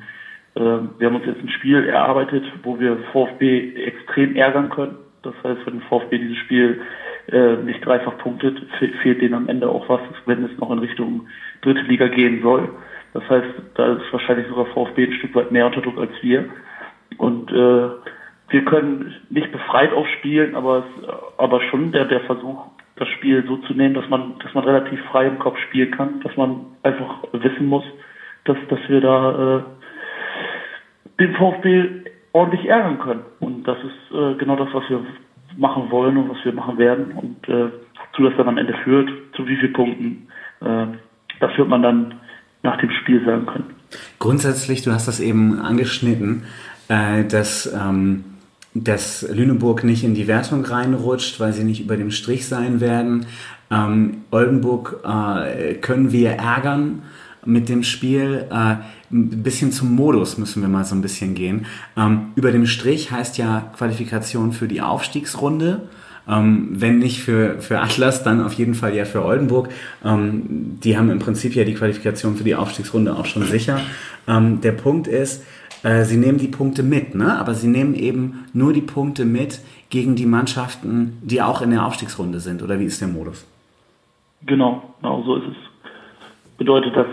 mhm. 0.55 0.63
äh, 0.63 1.01
wir 1.01 1.07
haben 1.07 1.17
uns 1.17 1.27
jetzt 1.27 1.43
ein 1.43 1.49
Spiel 1.51 1.85
erarbeitet, 1.85 2.45
wo 2.63 2.79
wir 2.79 2.97
VfB 3.13 3.75
extrem 3.85 4.37
ärgern 4.37 4.71
können. 4.71 4.97
Das 5.23 5.35
heißt, 5.43 5.67
wenn 5.67 5.81
VfB 5.83 6.19
dieses 6.19 6.39
Spiel 6.39 6.81
äh, 7.31 7.57
nicht 7.57 7.85
dreifach 7.85 8.17
punktet, 8.19 8.59
fehlt 9.03 9.21
denen 9.21 9.35
am 9.35 9.49
Ende 9.49 9.69
auch 9.69 9.89
was, 9.89 10.01
wenn 10.27 10.45
es 10.45 10.57
noch 10.59 10.71
in 10.71 10.79
Richtung 10.79 11.27
dritte 11.63 11.83
Liga 11.83 12.07
gehen 12.09 12.41
soll. 12.43 12.69
Das 13.15 13.29
heißt, 13.29 13.49
da 13.75 13.95
ist 13.95 14.13
wahrscheinlich 14.13 14.47
sogar 14.47 14.67
VfB 14.67 15.07
ein 15.07 15.13
Stück 15.15 15.35
weit 15.35 15.51
mehr 15.51 15.67
unter 15.67 15.81
Druck 15.81 15.99
als 15.99 16.13
wir. 16.23 16.45
Und 17.17 17.51
äh, 17.51 17.89
wir 18.51 18.65
können 18.65 19.15
nicht 19.31 19.53
befreit 19.53 19.93
aufspielen, 19.93 20.55
aber 20.55 20.79
es, 20.79 21.09
aber 21.37 21.61
schon 21.71 21.93
der 21.93 22.07
der 22.07 22.21
Versuch, 22.21 22.65
das 22.97 23.09
Spiel 23.09 23.45
so 23.47 23.59
zu 23.59 23.75
nehmen, 23.75 23.95
dass 23.95 24.09
man 24.09 24.39
dass 24.43 24.53
man 24.55 24.65
relativ 24.65 25.01
frei 25.11 25.27
im 25.27 25.39
Kopf 25.39 25.59
spielen 25.69 25.91
kann, 25.91 26.21
dass 26.21 26.37
man 26.37 26.67
einfach 26.83 27.25
wissen 27.33 27.67
muss, 27.67 27.85
dass 28.45 28.57
dass 28.69 28.81
wir 28.89 29.01
da 29.01 29.59
äh, 29.59 29.63
den 31.21 31.35
VfB 31.35 31.89
ordentlich 32.33 32.69
ärgern 32.69 32.99
können. 33.01 33.23
Und 33.41 33.65
das 33.65 33.79
ist 33.79 34.17
äh, 34.17 34.35
genau 34.35 34.57
das, 34.57 34.69
was 34.73 34.89
wir 34.89 35.05
machen 35.57 35.91
wollen 35.91 36.17
und 36.17 36.31
was 36.31 36.45
wir 36.45 36.53
machen 36.53 36.79
werden 36.79 37.13
und 37.13 37.49
äh, 37.49 37.71
zu 38.15 38.23
das 38.23 38.37
dann 38.37 38.49
am 38.49 38.59
Ende 38.59 38.75
führt, 38.85 39.11
zu 39.35 39.47
wie 39.47 39.57
vielen 39.57 39.73
Punkten, 39.73 40.29
äh, 40.61 40.87
das 41.41 41.57
wird 41.57 41.69
man 41.69 41.83
dann 41.83 42.15
nach 42.63 42.79
dem 42.79 42.91
Spiel 42.91 43.25
sagen 43.25 43.47
können. 43.47 43.75
Grundsätzlich, 44.19 44.83
du 44.83 44.93
hast 44.93 45.09
das 45.09 45.21
eben 45.21 45.61
angeschnitten, 45.61 46.45
äh, 46.89 47.25
dass 47.25 47.73
ähm, 47.73 48.25
dass 48.75 49.23
Lüneburg 49.23 49.85
nicht 49.85 50.05
in 50.05 50.15
die 50.15 50.27
Wertung 50.27 50.65
reinrutscht, 50.65 51.41
weil 51.41 51.53
sie 51.53 51.65
nicht 51.65 51.81
über 51.81 51.97
dem 51.97 52.11
Strich 52.11 52.47
sein 52.47 52.81
werden. 52.81 53.27
Ähm, 53.71 54.19
Oldenburg 54.31 55.01
äh, 55.05 55.75
können 55.75 56.13
wir 56.13 56.33
ärgern 56.33 57.03
mit 57.45 57.69
dem 57.69 57.83
Spiel. 57.83 58.47
Äh, 58.51 58.77
ein 59.11 59.43
bisschen 59.43 59.73
zum 59.73 59.95
Modus 59.95 60.39
müssen 60.39 60.63
wir 60.63 60.69
mal 60.69 60.85
so 60.85 60.95
ein 60.95 61.03
bisschen 61.03 61.35
gehen. 61.35 61.67
Ähm, 61.97 62.33
über 62.35 62.53
dem 62.53 62.67
Strich 62.67 63.11
heißt 63.11 63.39
ja 63.39 63.73
Qualifikation 63.77 64.53
für 64.53 64.69
die 64.69 64.83
Aufstiegsrunde. 64.83 65.89
Ähm, 66.29 66.69
wenn 66.73 66.99
nicht 66.99 67.23
für, 67.23 67.59
für 67.61 67.81
Atlas, 67.81 68.23
dann 68.23 68.43
auf 68.43 68.53
jeden 68.53 68.75
Fall 68.75 68.95
ja 68.95 69.07
für 69.07 69.25
Oldenburg. 69.25 69.71
Ähm, 70.05 70.79
die 70.83 70.99
haben 70.99 71.11
im 71.11 71.19
Prinzip 71.19 71.55
ja 71.55 71.65
die 71.65 71.75
Qualifikation 71.75 72.37
für 72.37 72.45
die 72.45 72.55
Aufstiegsrunde 72.55 73.17
auch 73.17 73.25
schon 73.25 73.45
sicher. 73.45 73.81
Ähm, 74.27 74.61
der 74.61 74.73
Punkt 74.73 75.07
ist, 75.07 75.43
äh, 75.83 76.05
sie 76.05 76.17
nehmen 76.17 76.39
die 76.39 76.49
Punkte 76.49 76.83
mit, 76.83 77.15
ne? 77.15 77.39
aber 77.39 77.55
sie 77.55 77.69
nehmen 77.69 77.95
eben 77.95 78.47
nur 78.53 78.73
die 78.73 78.83
Punkte 78.83 79.25
mit 79.25 79.61
gegen 79.91 80.17
die 80.17 80.27
Mannschaften, 80.27 81.19
die 81.23 81.41
auch 81.43 81.63
in 81.63 81.71
der 81.71 81.87
Aufstiegsrunde 81.87 82.41
sind. 82.41 82.63
Oder 82.63 82.79
wie 82.81 82.85
ist 82.85 83.01
der 83.01 83.09
Modus? 83.09 83.47
Genau, 84.47 84.95
genau 85.01 85.23
so 85.23 85.37
ist 85.37 85.49
es. 85.49 86.57
Bedeutet, 86.57 86.97
dass 86.97 87.07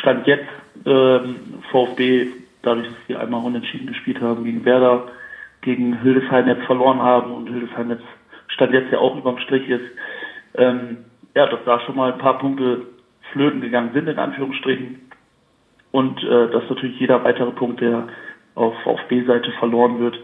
Stand 0.00 0.26
jetzt 0.26 0.48
ähm, 0.84 1.36
VfB, 1.70 2.26
dadurch, 2.62 2.88
dass 2.88 3.08
wir 3.08 3.20
einmal 3.20 3.44
unentschieden 3.44 3.86
gespielt 3.86 4.20
haben 4.20 4.44
gegen 4.44 4.64
Werder, 4.64 5.08
gegen 5.60 6.00
Hildesheim 6.02 6.46
jetzt 6.48 6.64
verloren 6.64 7.00
haben 7.00 7.32
und 7.32 7.48
Hildesheim 7.48 7.90
jetzt 7.90 8.04
Stand 8.48 8.72
jetzt 8.72 8.92
ja 8.92 8.98
auch 8.98 9.16
überm 9.16 9.38
Strich 9.38 9.68
ist, 9.68 9.84
ähm, 10.56 10.98
ja, 11.34 11.46
dass 11.46 11.60
da 11.64 11.80
schon 11.80 11.96
mal 11.96 12.12
ein 12.12 12.18
paar 12.18 12.38
Punkte 12.38 12.82
flöten 13.32 13.60
gegangen 13.60 13.90
sind, 13.92 14.08
in 14.08 14.18
Anführungsstrichen. 14.18 15.00
Und 15.94 16.24
äh, 16.24 16.50
dass 16.50 16.68
natürlich 16.68 16.98
jeder 16.98 17.22
weitere 17.22 17.52
Punkt, 17.52 17.80
der 17.80 18.08
auf 18.56 18.74
VfB-Seite 18.82 19.52
verloren 19.60 20.00
wird, 20.00 20.18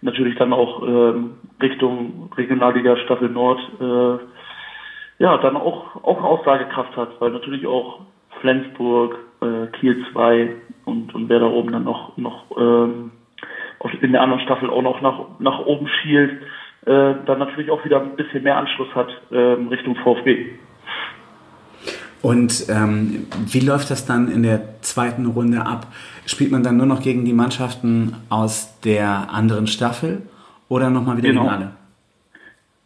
natürlich 0.00 0.36
dann 0.36 0.52
auch 0.52 0.80
ähm, 0.86 1.38
Richtung 1.60 2.30
Regionalliga 2.36 2.96
Staffel 2.98 3.28
Nord 3.28 3.58
äh, 3.80 4.22
ja, 5.20 5.38
dann 5.38 5.56
auch, 5.56 6.04
auch 6.04 6.22
Aussagekraft 6.22 6.96
hat, 6.96 7.20
weil 7.20 7.32
natürlich 7.32 7.66
auch 7.66 8.02
Flensburg, 8.40 9.18
äh, 9.42 9.66
Kiel 9.80 10.06
2 10.12 10.54
und, 10.84 11.12
und 11.12 11.28
wer 11.28 11.40
da 11.40 11.46
oben 11.46 11.72
dann 11.72 11.82
noch, 11.82 12.16
noch 12.16 12.44
ähm, 12.56 13.10
in 14.00 14.12
der 14.12 14.22
anderen 14.22 14.42
Staffel 14.42 14.70
auch 14.70 14.82
noch 14.82 15.00
nach, 15.00 15.18
nach 15.40 15.58
oben 15.66 15.88
schielt, 15.88 16.30
äh, 16.86 17.14
dann 17.26 17.40
natürlich 17.40 17.72
auch 17.72 17.84
wieder 17.84 18.00
ein 18.00 18.14
bisschen 18.14 18.44
mehr 18.44 18.56
Anschluss 18.56 18.94
hat 18.94 19.08
ähm, 19.32 19.66
Richtung 19.66 19.96
VfB. 19.96 20.46
Und 22.22 22.66
ähm, 22.68 23.26
wie 23.46 23.60
läuft 23.60 23.90
das 23.90 24.04
dann 24.06 24.30
in 24.30 24.42
der 24.42 24.80
zweiten 24.80 25.26
Runde 25.26 25.64
ab? 25.64 25.86
Spielt 26.26 26.50
man 26.50 26.62
dann 26.62 26.76
nur 26.76 26.86
noch 26.86 27.00
gegen 27.02 27.24
die 27.24 27.32
Mannschaften 27.32 28.14
aus 28.28 28.80
der 28.80 29.30
anderen 29.32 29.66
Staffel 29.66 30.22
oder 30.68 30.90
nochmal 30.90 31.16
wieder 31.16 31.28
Genau. 31.28 31.42
gegen 31.42 31.52
alle? 31.54 31.70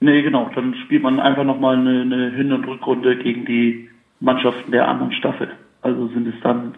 Nee, 0.01 0.23
genau. 0.23 0.51
Dann 0.55 0.75
spielt 0.85 1.03
man 1.03 1.19
einfach 1.21 1.45
nochmal 1.45 1.77
eine, 1.79 2.03
eine 2.03 2.31
Hin- 2.31 2.53
und 2.53 2.67
Rückrunde 2.67 3.17
gegen 3.17 3.45
die 3.47 3.89
Mannschaften 4.21 4.71
der 4.71 4.89
anderen 4.89 5.13
Staffel. 5.13 5.49
Also 5.81 6.09
sind 6.09 6.27
es 6.29 6.35
dann, 6.43 6.75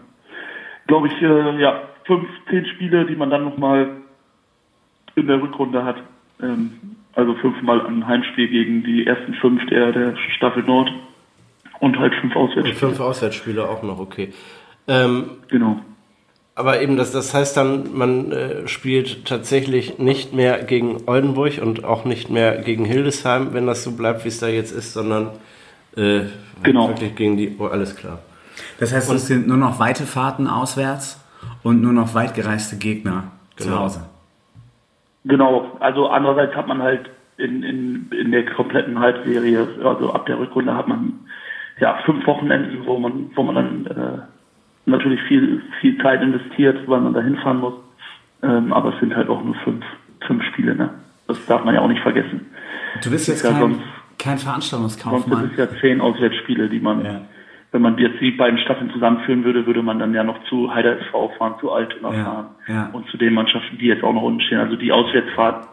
glaube 0.87 1.07
ich, 1.07 1.21
äh, 1.21 1.61
ja, 1.61 1.81
fünf, 2.05 2.27
zehn 2.49 2.65
Spiele, 2.67 3.05
die 3.05 3.15
man 3.15 3.29
dann 3.29 3.43
nochmal 3.43 3.89
in 5.15 5.27
der 5.27 5.41
Rückrunde 5.41 5.83
hat. 5.83 5.97
Ähm, 6.41 6.71
also 7.15 7.33
fünfmal 7.35 7.85
ein 7.85 8.05
Heimspiel 8.07 8.47
gegen 8.47 8.83
die 8.83 9.05
ersten 9.07 9.33
fünf 9.35 9.65
der, 9.67 9.91
der 9.91 10.15
Staffel 10.35 10.63
Nord 10.63 10.91
und 11.79 11.97
halt 11.99 12.13
fünf 12.21 12.35
Und 12.35 12.41
Auswärtsspiele. 12.49 12.75
fünf 12.75 12.99
Auswärtsspiele 12.99 13.69
auch 13.69 13.83
noch, 13.83 13.99
okay. 13.99 14.33
Ähm, 14.87 15.31
Genau. 15.49 15.77
aber 16.55 16.81
eben, 16.81 16.95
das, 16.97 17.11
das 17.11 17.33
heißt 17.33 17.57
dann, 17.57 17.95
man 17.97 18.31
äh, 18.31 18.67
spielt 18.67 19.25
tatsächlich 19.25 19.97
nicht 19.99 20.33
mehr 20.33 20.63
gegen 20.63 20.97
Oldenburg 21.07 21.59
und 21.61 21.83
auch 21.83 22.05
nicht 22.05 22.29
mehr 22.29 22.57
gegen 22.61 22.85
Hildesheim, 22.85 23.53
wenn 23.53 23.65
das 23.67 23.83
so 23.83 23.91
bleibt, 23.91 24.23
wie 24.25 24.29
es 24.29 24.39
da 24.39 24.47
jetzt 24.47 24.71
ist, 24.71 24.93
sondern 24.93 25.29
äh, 25.97 26.21
Genau. 26.63 26.87
wirklich 26.87 27.15
gegen 27.15 27.35
die, 27.35 27.55
oh, 27.59 27.65
alles 27.65 27.95
klar. 27.97 28.19
Das 28.79 28.93
heißt, 28.93 29.11
es 29.11 29.27
sind 29.27 29.47
nur 29.47 29.57
noch 29.57 29.79
weite 29.79 30.03
Fahrten 30.03 30.47
auswärts 30.47 31.19
und 31.63 31.81
nur 31.81 31.91
noch 31.91 32.13
weit 32.15 32.33
gereiste 32.33 32.77
Gegner 32.77 33.25
zu 33.57 33.67
Genau. 33.67 33.79
Hause. 33.81 34.05
Genau, 35.25 35.75
also 35.79 36.07
andererseits 36.07 36.55
hat 36.55 36.67
man 36.67 36.81
halt 36.81 37.09
in, 37.37 37.63
in, 37.63 38.09
in 38.11 38.31
der 38.31 38.45
kompletten 38.45 38.99
Halbserie, 38.99 39.67
also 39.83 40.13
ab 40.13 40.25
der 40.27 40.39
Rückrunde 40.39 40.73
hat 40.75 40.87
man 40.87 41.13
ja 41.79 41.97
fünf 42.05 42.25
Wochenenden, 42.27 42.85
wo 42.85 42.97
man, 42.99 43.29
wo 43.35 43.43
man 43.43 43.55
dann 43.55 43.85
äh, 43.87 44.19
natürlich 44.85 45.21
viel, 45.23 45.61
viel 45.81 45.97
Zeit 46.01 46.21
investiert, 46.21 46.87
weil 46.87 47.01
man 47.01 47.13
da 47.13 47.21
hinfahren 47.21 47.59
muss. 47.59 47.73
Ähm, 48.43 48.71
aber 48.73 48.93
es 48.93 48.99
sind 48.99 49.15
halt 49.15 49.29
auch 49.29 49.43
nur 49.43 49.55
fünf, 49.63 49.83
fünf 50.27 50.43
Spiele, 50.45 50.75
ne? 50.75 50.89
Das 51.27 51.43
darf 51.47 51.63
man 51.65 51.73
ja 51.73 51.81
auch 51.81 51.87
nicht 51.87 52.01
vergessen. 52.01 52.45
Du 53.03 53.09
bist 53.09 53.27
jetzt 53.27 53.43
Ja, 53.43 53.51
kein, 53.51 53.59
sonst- 53.59 53.79
kein 54.19 54.37
Sonst 54.37 54.43
Veranstaltungskaufmann. 54.43 55.39
sind 55.41 55.51
es 55.53 55.57
ja 55.57 55.67
zehn 55.81 56.01
Auswärtsspiele, 56.01 56.69
die 56.69 56.79
man, 56.79 57.03
Ja. 57.03 57.21
wenn 57.71 57.81
man 57.81 57.97
jetzt 57.97 58.21
die 58.21 58.31
beiden 58.31 58.59
Staffeln 58.59 58.91
zusammenführen 58.91 59.43
würde, 59.43 59.65
würde 59.65 59.81
man 59.81 59.97
dann 59.99 60.13
ja 60.13 60.23
noch 60.23 60.41
zu 60.45 60.73
Heider 60.73 60.99
SV 60.99 61.29
fahren, 61.37 61.55
zu 61.59 61.71
Altona 61.71 62.13
Ja, 62.13 62.23
fahren 62.23 62.45
ja. 62.67 62.89
und 62.93 63.07
zu 63.09 63.17
den 63.17 63.33
Mannschaften, 63.33 63.77
die 63.79 63.87
jetzt 63.87 64.03
auch 64.03 64.13
noch 64.13 64.21
unten 64.21 64.41
stehen. 64.41 64.59
Also 64.59 64.75
die 64.75 64.91
Auswärtsfahrten 64.91 65.67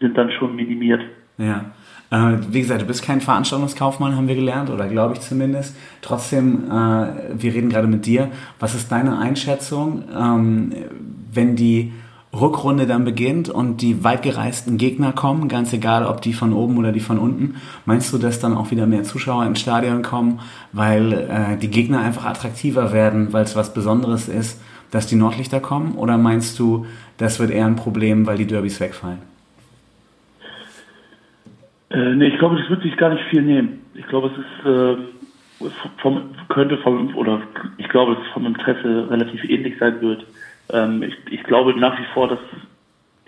sind 0.00 0.16
dann 0.18 0.30
schon 0.32 0.54
minimiert. 0.54 1.02
Ja. 1.38 1.64
Äh, 2.10 2.38
wie 2.50 2.60
gesagt, 2.60 2.82
du 2.82 2.86
bist 2.86 3.02
kein 3.02 3.20
Veranstaltungskaufmann, 3.20 4.16
haben 4.16 4.28
wir 4.28 4.34
gelernt, 4.34 4.70
oder 4.70 4.88
glaube 4.88 5.14
ich 5.14 5.20
zumindest. 5.20 5.76
Trotzdem, 6.02 6.64
äh, 6.70 7.06
wir 7.34 7.54
reden 7.54 7.70
gerade 7.70 7.86
mit 7.86 8.06
dir. 8.06 8.30
Was 8.58 8.74
ist 8.74 8.90
deine 8.90 9.18
Einschätzung, 9.18 10.04
ähm, 10.16 10.72
wenn 11.32 11.56
die 11.56 11.92
Rückrunde 12.32 12.86
dann 12.86 13.04
beginnt 13.04 13.48
und 13.48 13.80
die 13.80 14.04
weitgereisten 14.04 14.78
Gegner 14.78 15.12
kommen, 15.12 15.48
ganz 15.48 15.72
egal, 15.72 16.06
ob 16.06 16.22
die 16.22 16.32
von 16.32 16.52
oben 16.52 16.78
oder 16.78 16.92
die 16.92 17.00
von 17.00 17.18
unten, 17.18 17.56
meinst 17.86 18.12
du, 18.12 18.18
dass 18.18 18.38
dann 18.38 18.56
auch 18.56 18.70
wieder 18.70 18.86
mehr 18.86 19.02
Zuschauer 19.02 19.44
ins 19.46 19.60
Stadion 19.60 20.02
kommen, 20.02 20.40
weil 20.72 21.12
äh, 21.12 21.56
die 21.56 21.68
Gegner 21.68 22.00
einfach 22.00 22.24
attraktiver 22.24 22.92
werden, 22.92 23.32
weil 23.32 23.44
es 23.44 23.56
was 23.56 23.74
Besonderes 23.74 24.28
ist, 24.28 24.60
dass 24.92 25.06
die 25.06 25.16
Nordlichter 25.16 25.60
kommen? 25.60 25.94
Oder 25.94 26.18
meinst 26.18 26.58
du, 26.58 26.86
das 27.18 27.38
wird 27.38 27.50
eher 27.50 27.66
ein 27.66 27.76
Problem, 27.76 28.26
weil 28.26 28.38
die 28.38 28.46
Derbys 28.46 28.80
wegfallen? 28.80 29.29
Äh, 31.90 32.14
nee, 32.14 32.28
ich 32.28 32.38
glaube, 32.38 32.56
das 32.56 32.70
wird 32.70 32.82
sich 32.82 32.96
gar 32.96 33.10
nicht 33.10 33.24
viel 33.24 33.42
nehmen. 33.42 33.84
Ich 33.94 34.06
glaube, 34.06 34.28
es 34.28 34.38
ist 34.38 34.66
äh, 34.66 35.70
vom, 35.98 36.34
könnte 36.48 36.78
vom 36.78 37.14
oder 37.16 37.42
ich 37.78 37.88
glaube, 37.88 38.14
dass 38.14 38.24
es 38.24 38.32
vom 38.32 38.46
Interesse 38.46 39.10
relativ 39.10 39.44
ähnlich 39.44 39.76
sein 39.78 40.00
wird. 40.00 40.24
Ähm, 40.72 41.02
ich, 41.02 41.14
ich 41.30 41.42
glaube 41.42 41.78
nach 41.78 41.98
wie 41.98 42.06
vor, 42.14 42.28
dass 42.28 42.38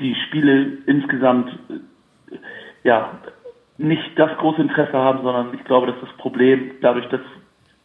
die 0.00 0.14
Spiele 0.26 0.78
insgesamt 0.86 1.50
äh, 1.68 2.36
ja 2.84 3.10
nicht 3.78 4.16
das 4.16 4.30
große 4.38 4.62
Interesse 4.62 4.92
haben, 4.92 5.22
sondern 5.22 5.54
ich 5.54 5.64
glaube, 5.64 5.88
dass 5.88 5.96
das 6.00 6.16
Problem 6.16 6.72
dadurch, 6.80 7.08
dass 7.08 7.20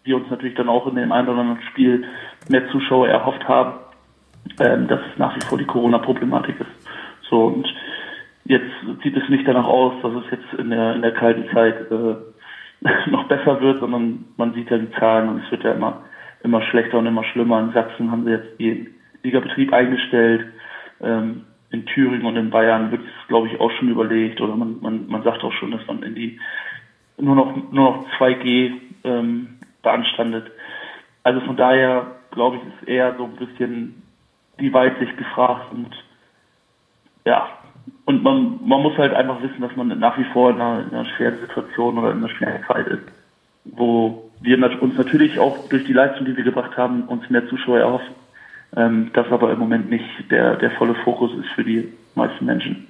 wir 0.03 0.15
uns 0.15 0.29
natürlich 0.29 0.55
dann 0.55 0.69
auch 0.69 0.87
in 0.87 0.95
dem 0.95 1.11
einen 1.11 1.27
oder 1.27 1.39
anderen 1.39 1.61
Spiel 1.71 2.05
mehr 2.49 2.69
Zuschauer 2.69 3.09
erhofft 3.09 3.47
haben, 3.47 3.79
ähm, 4.59 4.87
dass 4.87 5.01
es 5.11 5.17
nach 5.17 5.35
wie 5.35 5.41
vor 5.41 5.57
die 5.57 5.65
Corona-Problematik 5.65 6.59
ist. 6.59 6.89
So 7.29 7.47
und 7.47 7.67
jetzt 8.47 8.71
sieht 9.03 9.17
es 9.17 9.29
nicht 9.29 9.47
danach 9.47 9.65
aus, 9.65 9.93
dass 10.01 10.13
es 10.13 10.31
jetzt 10.31 10.59
in 10.59 10.69
der 10.69 10.95
in 10.95 11.01
der 11.01 11.13
kalten 11.13 11.49
Zeit 11.53 11.91
äh, 11.91 12.15
noch 13.09 13.27
besser 13.27 13.59
wird, 13.61 13.79
sondern 13.79 14.25
man 14.37 14.53
sieht 14.53 14.69
ja 14.69 14.77
die 14.77 14.91
Zahlen 14.91 15.29
und 15.29 15.43
es 15.43 15.51
wird 15.51 15.63
ja 15.63 15.73
immer 15.73 16.03
immer 16.43 16.61
schlechter 16.61 16.97
und 16.97 17.07
immer 17.07 17.23
schlimmer. 17.23 17.59
In 17.59 17.73
Sachsen 17.73 18.11
haben 18.11 18.25
sie 18.25 18.31
jetzt 18.31 18.59
den 18.59 18.95
Ligabetrieb 19.23 19.73
eingestellt. 19.73 20.45
Ähm, 21.01 21.45
in 21.69 21.85
Thüringen 21.85 22.25
und 22.25 22.37
in 22.37 22.49
Bayern 22.49 22.91
wird 22.91 23.01
es, 23.01 23.27
glaube 23.27 23.47
ich, 23.47 23.59
auch 23.59 23.71
schon 23.71 23.89
überlegt 23.89 24.39
oder 24.39 24.55
man, 24.55 24.79
man, 24.81 25.07
man 25.07 25.23
sagt 25.23 25.43
auch 25.43 25.51
schon, 25.53 25.71
dass 25.71 25.85
man 25.85 26.01
in 26.01 26.15
die 26.15 26.39
nur 27.17 27.35
noch 27.35 27.55
nur 27.71 27.91
noch 27.91 28.05
2G 28.17 28.71
ähm, 29.03 29.57
beanstandet. 29.81 30.49
Also 31.23 31.41
von 31.41 31.57
daher 31.57 32.15
glaube 32.31 32.57
ich, 32.57 32.61
ist 32.63 32.87
eher 32.87 33.15
so 33.17 33.25
ein 33.25 33.35
bisschen 33.35 34.03
die 34.59 34.73
Weitsicht 34.73 35.17
gefragt 35.17 35.73
und 35.73 35.89
ja, 37.25 37.49
und 38.05 38.23
man, 38.23 38.59
man 38.65 38.81
muss 38.81 38.97
halt 38.97 39.13
einfach 39.13 39.41
wissen, 39.41 39.61
dass 39.61 39.75
man 39.75 39.87
nach 39.99 40.17
wie 40.17 40.25
vor 40.33 40.51
in 40.51 40.61
einer, 40.61 40.81
in 40.81 40.89
einer 40.93 41.05
schweren 41.05 41.39
Situation 41.39 41.97
oder 41.97 42.11
in 42.11 42.17
einer 42.17 42.29
schweren 42.29 42.63
Zeit 42.65 42.87
ist, 42.87 43.03
wo 43.65 44.29
wir 44.41 44.81
uns 44.81 44.97
natürlich 44.97 45.39
auch 45.39 45.67
durch 45.69 45.85
die 45.85 45.93
Leistung, 45.93 46.25
die 46.25 46.35
wir 46.35 46.43
gebracht 46.43 46.77
haben, 46.77 47.03
uns 47.03 47.29
mehr 47.29 47.47
Zuschauer 47.49 47.79
erhoffen. 47.79 48.15
Ähm, 48.75 49.11
das 49.13 49.27
aber 49.31 49.51
im 49.51 49.59
Moment 49.59 49.89
nicht 49.89 50.05
der, 50.29 50.55
der 50.57 50.71
volle 50.71 50.95
Fokus 50.95 51.31
ist 51.39 51.49
für 51.55 51.63
die 51.63 51.87
meisten 52.15 52.45
Menschen. 52.45 52.87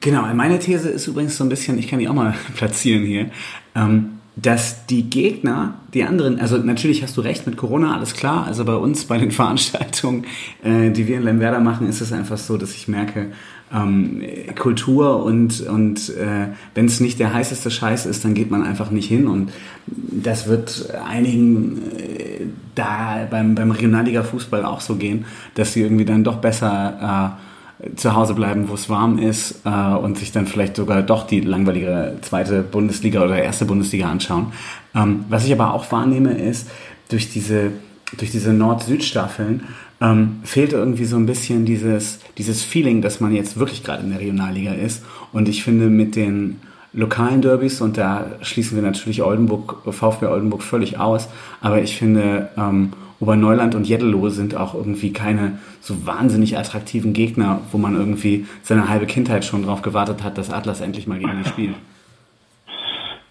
Genau, 0.00 0.22
meine 0.34 0.58
These 0.58 0.90
ist 0.90 1.06
übrigens 1.06 1.36
so 1.36 1.44
ein 1.44 1.48
bisschen, 1.48 1.78
ich 1.78 1.88
kann 1.88 2.00
die 2.00 2.08
auch 2.08 2.14
mal 2.14 2.34
platzieren 2.56 3.04
hier, 3.04 3.30
ähm, 3.76 4.18
dass 4.34 4.86
die 4.86 5.10
Gegner, 5.10 5.74
die 5.92 6.04
anderen, 6.04 6.40
also 6.40 6.56
natürlich 6.56 7.02
hast 7.02 7.16
du 7.16 7.20
recht 7.20 7.46
mit 7.46 7.56
Corona, 7.56 7.94
alles 7.94 8.14
klar, 8.14 8.46
also 8.46 8.64
bei 8.64 8.74
uns, 8.74 9.04
bei 9.04 9.18
den 9.18 9.30
Veranstaltungen, 9.32 10.24
äh, 10.62 10.90
die 10.90 11.06
wir 11.06 11.18
in 11.18 11.24
Lemwerder 11.24 11.60
machen, 11.60 11.88
ist 11.88 12.00
es 12.00 12.12
einfach 12.12 12.38
so, 12.38 12.56
dass 12.56 12.74
ich 12.74 12.88
merke, 12.88 13.32
ähm, 13.74 14.22
Kultur 14.58 15.24
und, 15.24 15.60
und 15.62 16.10
äh, 16.10 16.48
wenn 16.74 16.86
es 16.86 17.00
nicht 17.00 17.18
der 17.18 17.32
heißeste 17.32 17.70
Scheiß 17.70 18.06
ist, 18.06 18.24
dann 18.24 18.34
geht 18.34 18.50
man 18.50 18.62
einfach 18.62 18.90
nicht 18.90 19.08
hin. 19.08 19.26
Und 19.26 19.50
das 19.86 20.46
wird 20.46 20.90
einigen, 21.08 21.78
äh, 21.96 22.46
da 22.74 23.26
beim, 23.30 23.54
beim 23.54 23.70
Regionalliga-Fußball 23.70 24.64
auch 24.64 24.80
so 24.80 24.96
gehen, 24.96 25.24
dass 25.54 25.72
sie 25.72 25.82
irgendwie 25.82 26.04
dann 26.04 26.24
doch 26.24 26.36
besser 26.36 27.36
äh, 27.38 27.51
zu 27.96 28.14
Hause 28.14 28.34
bleiben, 28.34 28.68
wo 28.68 28.74
es 28.74 28.88
warm 28.88 29.18
ist 29.18 29.62
äh, 29.64 29.94
und 29.94 30.18
sich 30.18 30.32
dann 30.32 30.46
vielleicht 30.46 30.76
sogar 30.76 31.02
doch 31.02 31.26
die 31.26 31.40
langweilige 31.40 32.16
zweite 32.22 32.62
Bundesliga 32.62 33.24
oder 33.24 33.42
erste 33.42 33.64
Bundesliga 33.64 34.08
anschauen. 34.08 34.52
Ähm, 34.94 35.24
was 35.28 35.44
ich 35.44 35.52
aber 35.52 35.74
auch 35.74 35.90
wahrnehme, 35.90 36.32
ist, 36.34 36.68
durch 37.08 37.30
diese, 37.30 37.72
durch 38.16 38.30
diese 38.30 38.52
Nord-Süd-Staffeln 38.52 39.62
ähm, 40.00 40.40
fehlt 40.44 40.72
irgendwie 40.72 41.04
so 41.04 41.16
ein 41.16 41.26
bisschen 41.26 41.64
dieses, 41.64 42.20
dieses 42.38 42.62
Feeling, 42.62 43.02
dass 43.02 43.20
man 43.20 43.34
jetzt 43.34 43.58
wirklich 43.58 43.82
gerade 43.82 44.02
in 44.02 44.10
der 44.10 44.20
Regionalliga 44.20 44.72
ist. 44.72 45.02
Und 45.32 45.48
ich 45.48 45.64
finde 45.64 45.86
mit 45.86 46.16
den 46.16 46.60
lokalen 46.92 47.42
Derbys 47.42 47.80
und 47.80 47.96
da 47.96 48.26
schließen 48.42 48.76
wir 48.76 48.82
natürlich 48.82 49.22
Oldenburg, 49.22 49.78
VfB 49.90 50.26
Oldenburg 50.26 50.62
völlig 50.62 50.98
aus, 50.98 51.28
aber 51.60 51.82
ich 51.82 51.96
finde 51.96 52.50
ähm, 52.56 52.92
Oberneuland 53.22 53.76
und 53.76 53.86
Jeddelohe 53.86 54.30
sind 54.30 54.56
auch 54.56 54.74
irgendwie 54.74 55.12
keine 55.12 55.58
so 55.80 56.06
wahnsinnig 56.06 56.58
attraktiven 56.58 57.12
Gegner, 57.12 57.60
wo 57.70 57.78
man 57.78 57.94
irgendwie 57.94 58.46
seine 58.62 58.88
halbe 58.88 59.06
Kindheit 59.06 59.44
schon 59.44 59.62
drauf 59.62 59.80
gewartet 59.80 60.24
hat, 60.24 60.36
dass 60.38 60.52
Atlas 60.52 60.80
endlich 60.80 61.06
mal 61.06 61.20
gegen 61.20 61.38
die 61.40 61.48
spielt. 61.48 61.76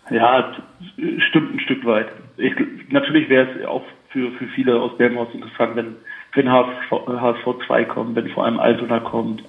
Ja, 0.10 0.54
stimmt 1.30 1.56
ein 1.56 1.60
Stück 1.60 1.86
weit. 1.86 2.08
Ich, 2.38 2.54
natürlich 2.90 3.28
wäre 3.28 3.50
es 3.50 3.66
auch 3.66 3.84
für, 4.10 4.32
für 4.32 4.48
viele 4.56 4.80
aus 4.80 4.98
Belmhaus 4.98 5.28
interessant, 5.34 5.76
wenn, 5.76 5.96
wenn 6.36 6.50
HSV, 6.50 6.92
HSV 7.08 7.66
2 7.68 7.84
kommt, 7.86 8.16
wenn 8.16 8.30
vor 8.30 8.46
allem 8.46 8.60
Altona 8.60 9.02
kommt, 9.02 9.44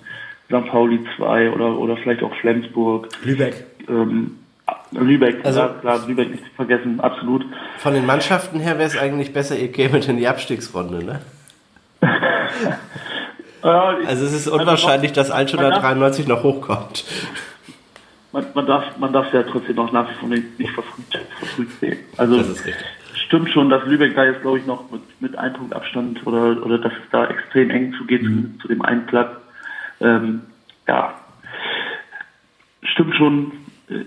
St. 0.46 0.66
Pauli 0.66 0.98
2 1.16 1.50
oder, 1.52 1.78
oder 1.78 1.96
vielleicht 1.98 2.22
auch 2.24 2.34
Flensburg. 2.40 3.08
Lübeck. 3.24 3.64
Ähm, 3.88 4.38
Lübeck, 4.92 5.44
Also- 5.44 5.60
ja, 5.60 5.68
klar, 5.80 6.00
Lübeck 6.06 6.30
nicht 6.30 6.44
vergessen, 6.56 7.00
absolut. 7.00 7.44
Von 7.78 7.94
den 7.94 8.04
Mannschaften 8.06 8.60
her 8.60 8.78
wäre 8.78 8.88
es 8.88 8.96
eigentlich 8.98 9.32
besser, 9.32 9.56
ihr 9.58 9.72
kämet 9.72 10.08
in 10.08 10.16
die 10.18 10.28
Abstiegsrunde, 10.28 11.04
ne? 11.04 11.20
Also 13.62 14.24
es 14.26 14.32
ist 14.32 14.48
unwahrscheinlich, 14.48 15.12
dass 15.12 15.30
Altona 15.30 15.62
man 15.62 15.70
darf- 15.72 15.82
93 15.82 16.26
noch 16.26 16.42
hochkommt. 16.42 17.04
man, 18.32 18.44
man 18.54 18.66
darf 18.66 18.98
man 18.98 19.12
darf 19.12 19.32
ja 19.32 19.44
trotzdem 19.44 19.76
noch 19.76 19.92
nach 19.92 20.10
wie 20.10 20.14
vor 20.14 20.28
nicht, 20.28 20.58
nicht 20.58 20.72
verfrüht, 20.72 21.06
verfrüht 21.38 21.68
sehen. 21.80 21.98
Also 22.16 22.38
Das 22.38 22.48
ist 22.48 22.66
richtig. 22.66 22.84
stimmt 23.26 23.50
schon, 23.50 23.70
dass 23.70 23.84
Lübeck 23.86 24.16
da 24.16 24.24
jetzt 24.24 24.42
glaube 24.42 24.58
ich 24.58 24.66
noch 24.66 24.90
mit, 24.90 25.02
mit 25.20 25.38
einem 25.38 25.54
Punkt 25.54 25.74
Abstand 25.76 26.26
oder 26.26 26.60
oder 26.66 26.78
dass 26.78 26.92
es 26.92 27.08
da 27.12 27.26
extrem 27.26 27.70
eng 27.70 27.94
zugeht 27.98 28.22
zu, 28.24 28.58
zu 28.62 28.66
dem 28.68 28.82
einen 28.82 29.06
Platz. 29.06 29.30
Ähm, 30.00 30.40
ja, 30.88 31.14
stimmt 32.82 33.14
schon. 33.14 33.52
äh, 33.90 34.04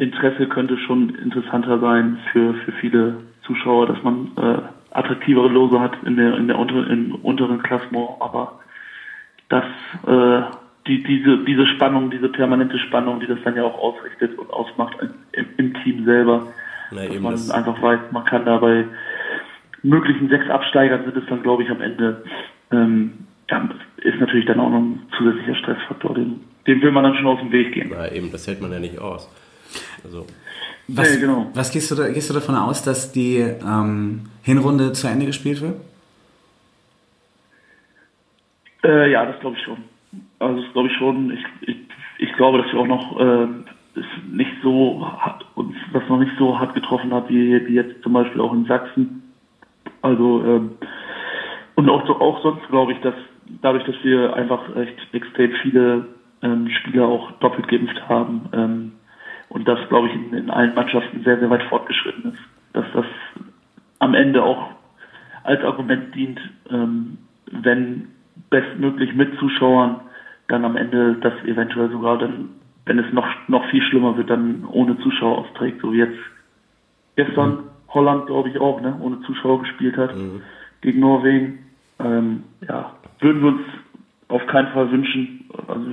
Interesse 0.00 0.46
könnte 0.48 0.78
schon 0.78 1.14
interessanter 1.16 1.78
sein 1.78 2.18
für 2.32 2.54
für 2.54 2.72
viele 2.72 3.16
Zuschauer, 3.42 3.86
dass 3.86 4.02
man 4.02 4.32
äh, 4.36 4.58
attraktivere 4.96 5.48
Lose 5.48 5.78
hat 5.78 5.92
in 6.04 6.16
der 6.16 6.36
in 6.36 6.48
der 6.48 6.58
unter, 6.58 6.88
im 6.88 7.14
unteren 7.16 7.62
Klassement, 7.62 8.08
aber 8.20 8.60
dass 9.48 9.64
äh, 10.06 10.42
die, 10.86 11.02
diese, 11.02 11.44
diese 11.44 11.66
Spannung, 11.66 12.10
diese 12.10 12.28
permanente 12.28 12.78
Spannung, 12.78 13.20
die 13.20 13.26
das 13.26 13.38
dann 13.44 13.56
ja 13.56 13.64
auch 13.64 13.78
ausrichtet 13.78 14.38
und 14.38 14.50
ausmacht 14.50 14.96
im, 15.32 15.46
im 15.56 15.74
Team 15.82 16.04
selber, 16.04 16.48
Na, 16.90 17.06
dass 17.06 17.20
man 17.20 17.32
das, 17.32 17.50
einfach 17.50 17.80
weiß, 17.80 18.00
man 18.12 18.24
kann 18.24 18.44
da 18.44 18.58
bei 18.58 18.86
möglichen 19.82 20.28
sechs 20.28 20.48
Absteigern 20.48 21.04
sind 21.04 21.16
es 21.16 21.28
dann, 21.28 21.42
glaube 21.42 21.62
ich, 21.62 21.70
am 21.70 21.80
Ende, 21.80 22.24
ähm, 22.72 23.12
ist 23.98 24.20
natürlich 24.20 24.46
dann 24.46 24.60
auch 24.60 24.70
noch 24.70 24.78
ein 24.78 25.02
zusätzlicher 25.18 25.56
Stressfaktor, 25.56 26.14
den, 26.14 26.40
dem 26.66 26.80
will 26.82 26.92
man 26.92 27.04
dann 27.04 27.14
schon 27.16 27.26
aus 27.26 27.40
dem 27.40 27.52
Weg 27.52 27.72
gehen. 27.72 27.90
na, 27.90 28.10
eben, 28.10 28.30
das 28.32 28.46
hält 28.46 28.60
man 28.60 28.72
ja 28.72 28.78
nicht 28.78 28.98
aus. 28.98 29.28
Also, 30.04 30.26
Was, 30.88 31.14
Nee, 31.14 31.20
genau. 31.20 31.50
was 31.54 31.70
gehst, 31.70 31.90
du 31.90 31.94
da, 31.94 32.08
gehst 32.08 32.30
du 32.30 32.34
davon 32.34 32.54
aus, 32.54 32.82
dass 32.82 33.12
die 33.12 33.36
ähm, 33.38 34.22
Hinrunde 34.42 34.92
zu 34.92 35.06
Ende 35.08 35.26
gespielt 35.26 35.60
wird? 35.60 35.76
Äh, 38.82 39.10
ja, 39.10 39.26
das 39.26 39.38
glaube 39.40 39.56
ich 39.56 39.62
schon. 39.62 39.78
Also 40.38 40.62
das 40.62 40.72
glaube 40.72 40.88
ich 40.88 40.96
schon. 40.96 41.30
Ich, 41.32 41.44
ich, 41.68 41.76
ich 42.18 42.32
glaube, 42.34 42.58
dass 42.58 42.72
wir 42.72 42.80
auch 42.80 42.86
noch 42.86 43.20
äh, 43.20 43.46
es 43.94 44.06
nicht 44.30 44.52
so 44.62 45.06
hat, 45.18 45.44
uns 45.54 45.74
das 45.92 46.02
noch 46.08 46.18
nicht 46.18 46.32
so 46.38 46.58
hart 46.58 46.74
getroffen 46.74 47.12
hat 47.12 47.28
wie, 47.28 47.66
wie 47.66 47.74
jetzt 47.74 48.02
zum 48.02 48.12
Beispiel 48.12 48.40
auch 48.40 48.52
in 48.52 48.64
Sachsen. 48.64 49.22
Also 50.02 50.42
ähm, 50.44 50.70
und 51.74 51.88
auch 51.88 52.08
auch 52.20 52.42
sonst 52.42 52.66
glaube 52.68 52.92
ich, 52.92 53.00
dass 53.00 53.14
dadurch, 53.62 53.84
dass 53.84 53.96
wir 54.02 54.34
einfach 54.34 54.74
echt 54.76 54.96
extrem 55.12 55.52
viele 55.62 56.06
ähm, 56.42 56.68
Spieler 56.68 57.06
auch 57.06 57.32
doppelt 57.40 57.68
geimpft 57.68 58.08
haben 58.08 58.48
ähm, 58.52 58.92
und 59.50 59.68
das 59.68 59.78
glaube 59.88 60.08
ich 60.08 60.14
in, 60.14 60.32
in 60.32 60.50
allen 60.50 60.74
Mannschaften 60.74 61.22
sehr 61.22 61.38
sehr 61.38 61.50
weit 61.50 61.62
fortgeschritten 61.64 62.32
ist, 62.32 62.40
dass 62.72 62.86
das 62.94 63.06
am 63.98 64.14
Ende 64.14 64.42
auch 64.42 64.70
als 65.44 65.62
Argument 65.62 66.14
dient, 66.14 66.40
ähm, 66.70 67.18
wenn 67.50 68.08
bestmöglich 68.48 69.14
mit 69.14 69.38
Zuschauern 69.38 70.00
dann 70.48 70.64
am 70.64 70.76
Ende 70.76 71.16
das 71.20 71.34
eventuell 71.44 71.90
sogar 71.90 72.18
dann, 72.18 72.50
wenn 72.86 72.98
es 72.98 73.12
noch 73.12 73.26
noch 73.48 73.64
viel 73.70 73.82
schlimmer 73.82 74.16
wird, 74.16 74.30
dann 74.30 74.64
ohne 74.64 74.98
Zuschauer 75.00 75.38
austrägt, 75.38 75.80
so 75.82 75.92
wie 75.92 75.98
jetzt 75.98 76.18
gestern 77.16 77.64
Holland, 77.88 78.26
glaube 78.26 78.48
ich, 78.48 78.58
auch, 78.60 78.80
ne, 78.80 78.96
ohne 79.00 79.20
Zuschauer 79.22 79.60
gespielt 79.60 79.96
hat 79.96 80.14
gegen 80.80 81.00
Norwegen. 81.00 81.58
Ähm, 81.98 82.44
ja, 82.66 82.92
würden 83.20 83.42
wir 83.42 83.48
uns 83.48 83.62
auf 84.28 84.46
keinen 84.46 84.68
Fall 84.68 84.90
wünschen. 84.90 85.44
Also 85.66 85.90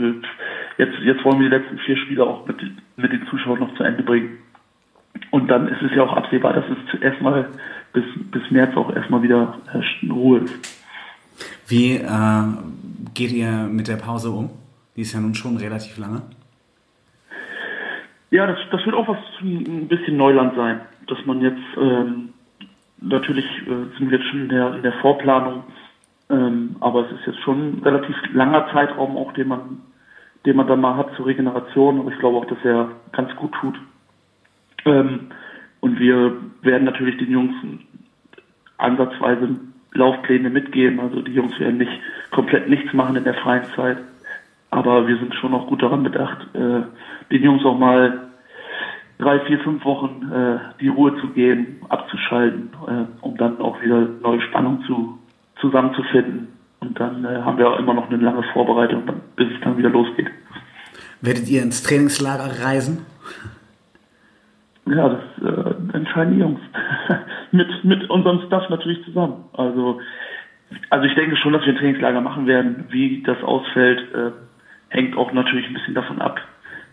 jetzt, 0.77 0.95
jetzt 1.03 1.25
wollen 1.25 1.39
wir 1.39 1.49
die 1.49 1.55
letzten 1.55 1.79
vier 1.79 1.97
Spiele 1.97 2.23
auch 2.23 2.45
mit, 2.47 2.57
mit 2.97 3.11
den 3.11 3.25
Zuschauern 3.27 3.59
noch 3.59 3.75
zu 3.75 3.83
Ende 3.83 4.03
bringen. 4.03 4.37
Und 5.31 5.47
dann 5.47 5.67
ist 5.67 5.81
es 5.81 5.91
ja 5.95 6.03
auch 6.03 6.13
absehbar, 6.13 6.53
dass 6.53 6.65
es 6.65 7.01
erstmal 7.01 7.49
bis, 7.93 8.03
bis 8.31 8.51
März 8.51 8.75
auch 8.75 8.93
erstmal 8.95 9.23
wieder 9.23 9.57
äh, 9.73 10.11
Ruhe 10.11 10.39
ist. 10.39 10.77
Wie 11.67 11.95
äh, 11.95 12.43
geht 13.13 13.31
ihr 13.31 13.51
mit 13.69 13.87
der 13.87 13.97
Pause 13.97 14.29
um? 14.31 14.49
Die 14.95 15.01
ist 15.01 15.13
ja 15.13 15.19
nun 15.19 15.35
schon 15.35 15.57
relativ 15.57 15.97
lange. 15.97 16.23
Ja, 18.29 18.45
das, 18.45 18.57
das 18.71 18.85
wird 18.85 18.95
auch 18.95 19.07
was 19.07 19.17
ein 19.41 19.87
bisschen 19.87 20.17
Neuland 20.17 20.55
sein, 20.55 20.81
dass 21.07 21.17
man 21.25 21.41
jetzt 21.41 21.61
ähm, 21.79 22.29
natürlich 22.99 23.45
äh, 23.45 23.97
sind 23.97 24.11
wir 24.11 24.17
jetzt 24.17 24.29
schon 24.29 24.41
in 24.41 24.49
der, 24.49 24.75
in 24.75 24.83
der 24.83 24.93
Vorplanung, 24.93 25.63
ähm, 26.29 26.75
aber 26.81 27.05
es 27.05 27.11
ist 27.19 27.27
jetzt 27.27 27.39
schon 27.41 27.77
ein 27.77 27.83
relativ 27.83 28.15
langer 28.33 28.67
Zeitraum 28.73 29.15
auch, 29.15 29.31
den 29.33 29.47
man, 29.47 29.81
den 30.47 30.55
man 30.55 30.65
da 30.65 30.77
mal 30.77 30.95
hat 30.95 31.13
zur 31.17 31.25
Regeneration, 31.25 31.99
aber 31.99 32.09
ich 32.09 32.19
glaube 32.19 32.37
auch, 32.37 32.45
dass 32.45 32.63
er 32.63 32.89
ganz 33.11 33.35
gut 33.35 33.51
tut. 33.59 33.75
Ähm, 34.85 35.27
und 35.81 35.99
wir 35.99 36.37
werden 36.61 36.85
natürlich 36.85 37.17
den 37.17 37.29
Jungs 37.29 37.53
ansatzweise 38.77 39.59
Laufpläne 39.93 40.49
mitgeben. 40.49 41.01
Also 41.01 41.21
die 41.21 41.33
Jungs 41.33 41.59
werden 41.59 41.77
nicht 41.77 41.91
komplett 42.31 42.69
nichts 42.69 42.93
machen 42.93 43.17
in 43.17 43.25
der 43.25 43.33
freien 43.33 43.65
Zeit. 43.75 43.97
Aber 44.71 45.05
wir 45.05 45.17
sind 45.17 45.35
schon 45.35 45.53
auch 45.53 45.67
gut 45.67 45.83
daran 45.83 46.03
bedacht, 46.03 46.47
äh, 46.53 46.81
den 47.29 47.43
Jungs 47.43 47.65
auch 47.65 47.77
mal 47.77 48.29
drei, 49.19 49.41
vier, 49.41 49.59
fünf 49.59 49.83
Wochen 49.83 50.31
äh, 50.31 50.59
die 50.79 50.87
Ruhe 50.87 51.19
zu 51.19 51.27
geben, 51.27 51.81
abzuschalten, 51.89 52.69
äh, 52.87 53.05
um 53.19 53.35
dann 53.35 53.59
auch 53.59 53.81
wieder 53.81 54.07
neue 54.21 54.39
Spannung 54.41 54.81
zu, 54.87 55.19
zusammenzufinden. 55.59 56.56
Und 56.79 56.99
dann 56.99 57.25
äh, 57.25 57.41
haben 57.41 57.57
wir 57.57 57.69
auch 57.69 57.79
immer 57.79 57.93
noch 57.93 58.09
eine 58.09 58.17
lange 58.17 58.43
Vorbereitung, 58.53 59.03
bis 59.35 59.47
es 59.51 59.61
dann 59.61 59.77
wieder 59.77 59.89
losgeht. 59.89 60.27
Werdet 61.21 61.49
ihr 61.49 61.63
ins 61.63 61.81
Trainingslager 61.83 62.63
reisen? 62.63 63.05
Ja, 64.85 65.09
das 65.09 65.21
äh, 65.43 65.97
entscheiden 65.97 66.35
die 66.35 66.39
Jungs. 66.39 66.59
mit, 67.51 67.83
mit 67.83 68.09
unserem 68.09 68.41
Staff 68.47 68.69
natürlich 68.69 69.03
zusammen. 69.05 69.45
Also, 69.53 69.99
also 70.89 71.05
ich 71.05 71.15
denke 71.15 71.35
schon, 71.37 71.53
dass 71.53 71.65
wir 71.65 71.73
ein 71.73 71.79
Trainingslager 71.79 72.21
machen 72.21 72.47
werden. 72.47 72.85
Wie 72.89 73.23
das 73.23 73.41
ausfällt, 73.43 73.99
äh, 74.13 74.31
hängt 74.89 75.17
auch 75.17 75.33
natürlich 75.33 75.67
ein 75.67 75.73
bisschen 75.73 75.95
davon 75.95 76.21
ab, 76.21 76.39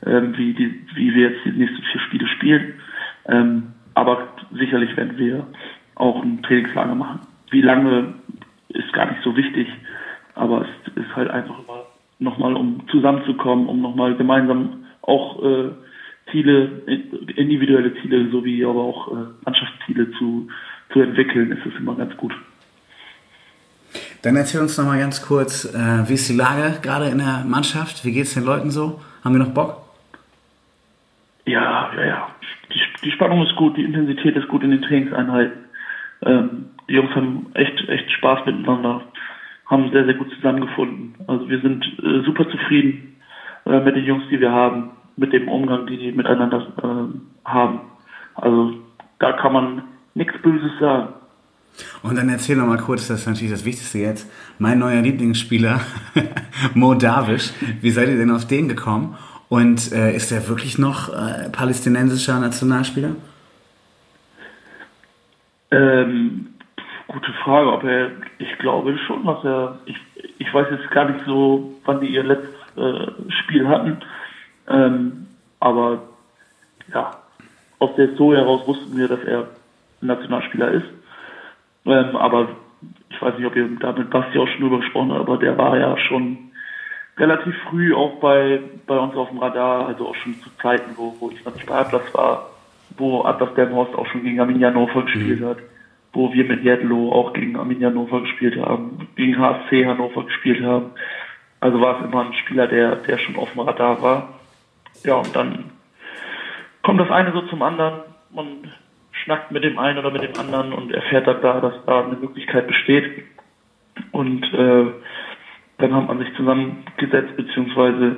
ähm, 0.07 0.37
wie, 0.37 0.55
die, 0.55 0.87
wie 0.95 1.15
wir 1.15 1.31
jetzt 1.31 1.45
die 1.45 1.53
nächsten 1.53 1.83
vier 1.83 2.01
Spiele 2.01 2.27
spielen. 2.29 2.75
Ähm, 3.27 3.75
aber 3.95 4.29
sicherlich 4.53 4.97
werden 4.97 5.17
wir 5.17 5.47
auch 5.95 6.23
ein 6.23 6.43
Trainingslager 6.43 6.95
machen. 6.95 7.21
Wie 7.51 7.63
lange 7.63 8.15
ist 8.75 8.93
gar 8.93 9.11
nicht 9.11 9.23
so 9.23 9.37
wichtig, 9.37 9.69
aber 10.35 10.63
es 10.63 10.97
ist 11.03 11.17
halt 11.17 11.31
einfach 11.31 11.59
immer 11.59 11.85
nochmal, 12.19 12.55
um 12.55 12.87
zusammenzukommen, 12.91 13.67
um 13.67 13.81
nochmal 13.81 14.17
gemeinsam 14.17 14.85
auch 15.03 15.43
äh, 15.43 15.71
Ziele, 16.31 16.83
individuelle 17.37 17.95
Ziele 18.01 18.31
sowie 18.31 18.65
aber 18.65 18.81
auch 18.81 19.13
äh, 19.13 19.27
Mannschaftsziele 19.45 20.11
zu, 20.13 20.49
zu 20.93 21.01
entwickeln, 21.01 21.53
ist 21.53 21.67
es 21.67 21.79
immer 21.79 21.95
ganz 21.95 22.17
gut. 22.17 22.33
Dann 24.23 24.37
erzähl 24.37 24.61
uns 24.61 24.79
noch 24.79 24.87
mal 24.87 24.99
ganz 24.99 25.23
kurz, 25.23 25.67
äh, 25.67 26.09
wie 26.09 26.15
ist 26.15 26.29
die 26.29 26.37
Lage 26.37 26.81
gerade 26.81 27.09
in 27.09 27.19
der 27.19 27.45
Mannschaft? 27.47 28.05
Wie 28.05 28.13
geht 28.13 28.25
es 28.25 28.35
den 28.35 28.45
Leuten 28.45 28.71
so? 28.71 29.01
Haben 29.23 29.35
wir 29.35 29.45
noch 29.45 29.53
Bock? 29.53 29.83
Ja, 31.47 31.93
ja, 31.95 32.05
ja. 32.05 32.29
Die, 32.73 32.81
die 33.05 33.11
Spannung 33.13 33.47
ist 33.47 33.55
gut, 33.57 33.77
die 33.77 33.85
Intensität 33.85 34.35
ist 34.35 34.49
gut 34.49 34.63
in 34.63 34.71
den 34.71 34.83
Trainingseinheiten. 34.83 35.65
Ähm, 36.25 36.71
die 36.89 36.95
Jungs 36.95 37.15
haben 37.15 37.47
echt, 37.55 37.89
echt 37.89 38.11
Spaß 38.13 38.47
miteinander, 38.47 39.03
haben 39.67 39.91
sehr, 39.93 40.05
sehr 40.05 40.15
gut 40.15 40.31
zusammengefunden. 40.35 41.15
Also 41.27 41.49
wir 41.49 41.61
sind 41.61 41.85
äh, 42.03 42.23
super 42.25 42.49
zufrieden 42.51 43.17
äh, 43.67 43.81
mit 43.81 43.97
den 43.97 44.05
Jungs, 44.05 44.25
die 44.31 44.41
wir 44.41 44.53
haben, 44.53 44.91
mit 45.17 45.33
dem 45.33 45.49
Umgang, 45.49 45.87
die 45.87 45.97
die 45.97 46.13
miteinander 46.13 46.67
äh, 46.83 47.49
haben. 47.49 47.81
Also 48.35 48.75
da 49.19 49.33
kann 49.33 49.53
man 49.53 49.83
nichts 50.15 50.35
Böses 50.43 50.73
sagen. 50.79 51.15
Und 52.03 52.17
dann 52.17 52.29
erzähl 52.29 52.57
noch 52.57 52.67
mal 52.67 52.79
kurz, 52.79 53.09
das 53.09 53.21
ist 53.21 53.27
natürlich 53.27 53.51
das 53.51 53.65
Wichtigste 53.65 53.99
jetzt, 53.99 54.31
mein 54.59 54.79
neuer 54.79 55.03
Lieblingsspieler, 55.03 55.81
Mo 56.75 56.95
Davish. 56.95 57.53
Wie 57.81 57.91
seid 57.91 58.09
ihr 58.09 58.17
denn 58.17 58.31
auf 58.31 58.47
den 58.47 58.69
gekommen? 58.69 59.17
Und 59.49 59.93
äh, 59.93 60.15
ist 60.15 60.31
er 60.31 60.49
wirklich 60.49 60.79
noch 60.79 61.09
äh, 61.09 61.51
palästinensischer 61.51 62.39
Nationalspieler? 62.39 63.17
Ähm, 65.71 66.54
gute 67.15 67.33
Frage, 67.45 67.73
ob 67.73 67.85
er, 67.85 68.11
ich 68.39 68.59
glaube 68.59 68.99
schon, 69.07 69.25
dass 69.25 69.45
er, 69.45 69.79
ich, 69.87 69.97
ich 70.39 70.53
weiß 70.53 70.67
jetzt 70.71 70.91
gar 70.91 71.09
nicht 71.09 71.25
so, 71.25 71.75
wann 71.85 72.01
die 72.01 72.09
ihr 72.09 72.25
letztes 72.25 72.55
äh, 72.77 73.33
Spiel 73.43 73.69
hatten, 73.69 73.99
ähm, 74.69 75.27
aber 75.61 76.03
ja, 76.93 77.13
aus 77.79 77.95
der 77.97 78.09
Historie 78.09 78.37
heraus 78.37 78.67
wussten 78.67 78.97
wir, 78.97 79.09
dass 79.09 79.23
er 79.25 79.49
Nationalspieler 80.01 80.73
ist. 80.73 80.87
Ähm, 81.87 82.17
aber 82.17 82.49
ich 83.11 83.23
weiß 83.23 83.39
nicht, 83.39 83.47
ob 83.47 83.57
ihr 83.57 83.69
da 83.79 83.93
mit 83.93 84.11
Basti 84.11 84.39
auch 84.39 84.49
schon 84.49 84.63
drüber 84.63 84.81
gesprochen 84.81 85.13
habt, 85.13 85.21
aber 85.21 85.39
der 85.39 85.57
war 85.57 85.79
ja 85.79 85.97
schon 85.97 86.51
relativ 87.17 87.55
früh 87.71 87.95
auch 87.95 88.19
bei, 88.19 88.61
bei 88.87 88.99
uns 88.99 89.15
auf 89.15 89.29
dem 89.29 89.39
Radar, 89.39 89.87
also 89.87 90.09
auch 90.09 90.15
schon 90.17 90.35
zu 90.41 90.51
Zeiten, 90.61 90.97
wo, 90.97 91.15
wo 91.21 91.31
ich 91.31 91.45
noch 91.45 91.55
nicht 91.55 91.67
bei 91.67 91.77
Atlas 91.77 92.03
war, 92.13 92.51
wo 92.97 93.23
Atlas 93.23 93.55
Delmhorst 93.55 93.95
auch 93.95 94.07
schon 94.07 94.25
gegen 94.25 94.41
Arminia 94.41 94.69
Hannover 94.69 95.03
gespielt 95.03 95.41
mhm. 95.41 95.47
hat, 95.47 95.59
wo 96.15 96.33
wir 96.33 96.45
mit 96.45 96.63
Jedlo 96.63 97.13
auch 97.13 97.33
gegen 97.33 97.57
Arminia 97.57 97.89
Hannover 97.89 98.21
gespielt 98.23 98.57
haben, 98.57 99.09
gegen 99.17 99.39
HSC 99.39 99.87
Hannover 99.87 100.25
gespielt 100.25 100.65
haben. 100.65 100.93
Also 101.61 101.81
war 101.81 101.99
es 101.99 102.07
immer 102.07 102.27
ein 102.27 102.35
Spieler, 102.35 102.67
der, 102.67 102.97
der 102.97 103.19
schon 103.19 103.37
auf 103.37 103.53
dem 103.53 103.61
Radar 103.61 104.01
war. 104.03 104.35
Ja, 105.03 105.17
und 105.17 105.35
dann 105.35 105.71
kommt 106.83 107.01
das 107.01 107.11
eine 107.11 107.33
so 107.33 107.43
zum 107.43 107.63
anderen. 107.63 108.01
Man 108.33 108.71
schnackt 109.13 109.51
mit 109.51 109.65
dem 109.65 109.79
einen 109.79 109.99
oder 109.99 110.11
mit 110.11 110.23
dem 110.23 110.39
anderen 110.39 110.73
und 110.73 110.93
erfährt 110.93 111.27
dann 111.27 111.41
da, 111.43 111.61
dass 111.61 111.75
da 111.87 112.05
eine 112.05 112.17
Möglichkeit 112.17 112.67
besteht. 112.67 113.25
Und 114.13 114.45
äh, 114.53 114.87
dann 115.79 115.95
hat 115.95 116.09
man 116.09 116.19
sich 116.19 116.35
zusammengesetzt, 116.37 117.37
beziehungsweise 117.37 118.17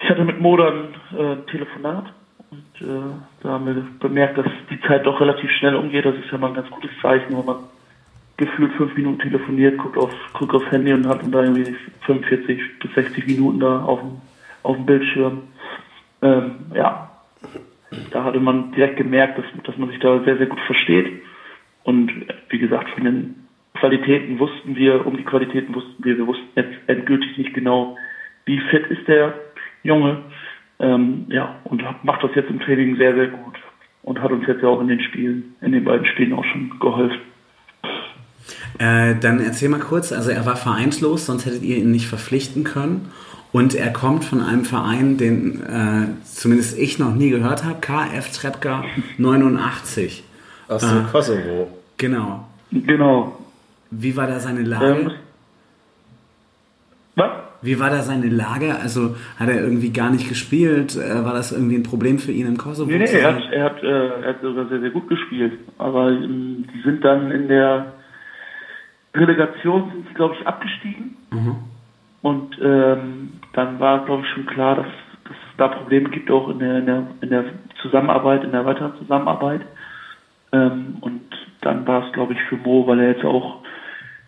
ich 0.00 0.10
hatte 0.10 0.24
mit 0.24 0.40
Mo 0.40 0.56
dann 0.56 0.94
äh, 1.16 1.32
ein 1.32 1.46
Telefonat 1.46 2.12
und 2.50 2.88
äh, 2.88 3.02
da 3.42 3.48
haben 3.48 3.66
wir 3.66 3.86
bemerkt, 3.98 4.38
dass 4.38 4.46
die 4.86 4.92
Zeit 4.92 5.06
doch 5.06 5.20
relativ 5.20 5.50
schnell 5.52 5.74
umgeht. 5.74 6.04
Das 6.04 6.14
ist 6.14 6.30
ja 6.30 6.38
mal 6.38 6.48
ein 6.48 6.54
ganz 6.54 6.70
gutes 6.70 6.90
Zeichen, 7.00 7.36
wenn 7.36 7.44
man 7.44 7.56
gefühlt 8.36 8.72
fünf 8.74 8.94
Minuten 8.96 9.18
telefoniert, 9.18 9.78
guckt 9.78 9.96
auf 9.96 10.12
guckt 10.34 10.54
aufs 10.54 10.70
Handy 10.70 10.92
und 10.92 11.06
hat 11.06 11.22
dann 11.22 11.32
da 11.32 11.42
irgendwie 11.42 11.74
45 12.02 12.78
bis 12.80 12.94
60 12.94 13.26
Minuten 13.26 13.60
da 13.60 13.82
auf 13.82 14.00
dem, 14.00 14.20
auf 14.62 14.76
dem 14.76 14.86
Bildschirm. 14.86 15.42
Ähm, 16.22 16.56
ja, 16.74 17.10
da 18.10 18.24
hatte 18.24 18.40
man 18.40 18.72
direkt 18.72 18.96
gemerkt, 18.96 19.38
dass, 19.38 19.44
dass 19.64 19.76
man 19.78 19.88
sich 19.88 19.98
da 20.00 20.22
sehr, 20.24 20.36
sehr 20.36 20.46
gut 20.46 20.60
versteht. 20.60 21.22
Und 21.84 22.12
wie 22.50 22.58
gesagt, 22.58 22.90
von 22.90 23.04
den 23.04 23.46
Qualitäten 23.74 24.38
wussten 24.38 24.76
wir, 24.76 25.06
um 25.06 25.16
die 25.16 25.24
Qualitäten 25.24 25.74
wussten 25.74 26.04
wir, 26.04 26.18
wir 26.18 26.26
wussten 26.26 26.48
jetzt 26.56 26.76
endgültig 26.88 27.38
nicht 27.38 27.54
genau, 27.54 27.96
wie 28.44 28.58
fit 28.70 28.86
ist 28.88 29.06
der 29.08 29.34
Junge. 29.82 30.24
Ähm, 30.78 31.26
ja, 31.28 31.56
und 31.64 31.82
macht 32.04 32.22
das 32.22 32.34
jetzt 32.34 32.50
im 32.50 32.60
Training 32.60 32.96
sehr, 32.96 33.14
sehr 33.14 33.28
gut. 33.28 33.54
Und 34.06 34.22
hat 34.22 34.30
uns 34.30 34.46
jetzt 34.46 34.62
ja 34.62 34.68
auch 34.68 34.80
in 34.80 34.86
den 34.86 35.00
Spielen, 35.00 35.56
in 35.60 35.72
den 35.72 35.82
beiden 35.82 36.06
Spielen 36.06 36.32
auch 36.32 36.44
schon 36.44 36.70
geholfen. 36.78 37.18
Äh, 38.78 39.16
dann 39.20 39.40
erzähl 39.40 39.68
mal 39.68 39.80
kurz, 39.80 40.12
also 40.12 40.30
er 40.30 40.46
war 40.46 40.54
vereinslos, 40.54 41.26
sonst 41.26 41.44
hättet 41.44 41.64
ihr 41.64 41.78
ihn 41.78 41.90
nicht 41.90 42.06
verpflichten 42.06 42.62
können. 42.62 43.10
Und 43.50 43.74
er 43.74 43.92
kommt 43.92 44.24
von 44.24 44.40
einem 44.40 44.64
Verein, 44.64 45.16
den 45.16 45.60
äh, 45.62 46.06
zumindest 46.24 46.78
ich 46.78 47.00
noch 47.00 47.16
nie 47.16 47.30
gehört 47.30 47.64
habe, 47.64 47.80
KF 47.80 48.30
Trepka 48.30 48.84
89. 49.18 50.22
Aus 50.68 50.82
dem 50.82 51.00
äh, 51.00 51.10
Kosovo. 51.10 51.68
Genau. 51.96 52.46
Genau. 52.70 53.36
Wie 53.90 54.16
war 54.16 54.28
da 54.28 54.38
seine 54.38 54.62
Lage? 54.62 55.00
Ähm? 55.00 55.10
Wie 57.62 57.80
war 57.80 57.90
da 57.90 58.02
seine 58.02 58.28
Lage? 58.28 58.76
Also 58.76 59.16
hat 59.38 59.48
er 59.48 59.60
irgendwie 59.60 59.92
gar 59.92 60.10
nicht 60.10 60.28
gespielt? 60.28 60.96
Äh, 60.96 61.24
war 61.24 61.32
das 61.32 61.52
irgendwie 61.52 61.76
ein 61.76 61.82
Problem 61.82 62.18
für 62.18 62.32
ihn 62.32 62.46
im 62.46 62.56
Kosovo? 62.56 62.90
Nee, 62.90 62.98
nee, 62.98 63.04
er 63.04 63.34
hat, 63.34 63.52
er, 63.52 63.64
hat, 63.64 63.82
äh, 63.82 64.22
er 64.22 64.28
hat 64.28 64.42
sogar 64.42 64.66
sehr, 64.68 64.80
sehr 64.80 64.90
gut 64.90 65.08
gespielt. 65.08 65.58
Aber 65.78 66.10
ähm, 66.10 66.66
die 66.74 66.82
sind 66.82 67.04
dann 67.04 67.30
in 67.30 67.48
der 67.48 67.94
Relegation, 69.14 69.90
sind 69.90 70.14
glaube 70.14 70.34
ich, 70.38 70.46
abgestiegen. 70.46 71.16
Mhm. 71.30 71.56
Und 72.22 72.58
ähm, 72.62 73.32
dann 73.52 73.80
war, 73.80 74.04
glaube 74.04 74.22
ich, 74.24 74.28
schon 74.30 74.46
klar, 74.46 74.76
dass, 74.76 74.86
dass 75.24 75.36
es 75.36 75.56
da 75.56 75.68
Probleme 75.68 76.10
gibt, 76.10 76.30
auch 76.30 76.48
in 76.50 76.58
der, 76.58 76.78
in 76.78 76.86
der, 76.86 77.06
in 77.20 77.30
der 77.30 77.44
Zusammenarbeit, 77.82 78.44
in 78.44 78.52
der 78.52 78.64
weiteren 78.64 78.96
Zusammenarbeit. 78.98 79.62
Ähm, 80.52 80.96
und 81.00 81.22
dann 81.62 81.86
war 81.86 82.06
es, 82.06 82.12
glaube 82.12 82.34
ich, 82.34 82.40
für 82.48 82.56
Mo, 82.56 82.86
weil 82.86 83.00
er 83.00 83.08
jetzt 83.12 83.24
auch 83.24 83.62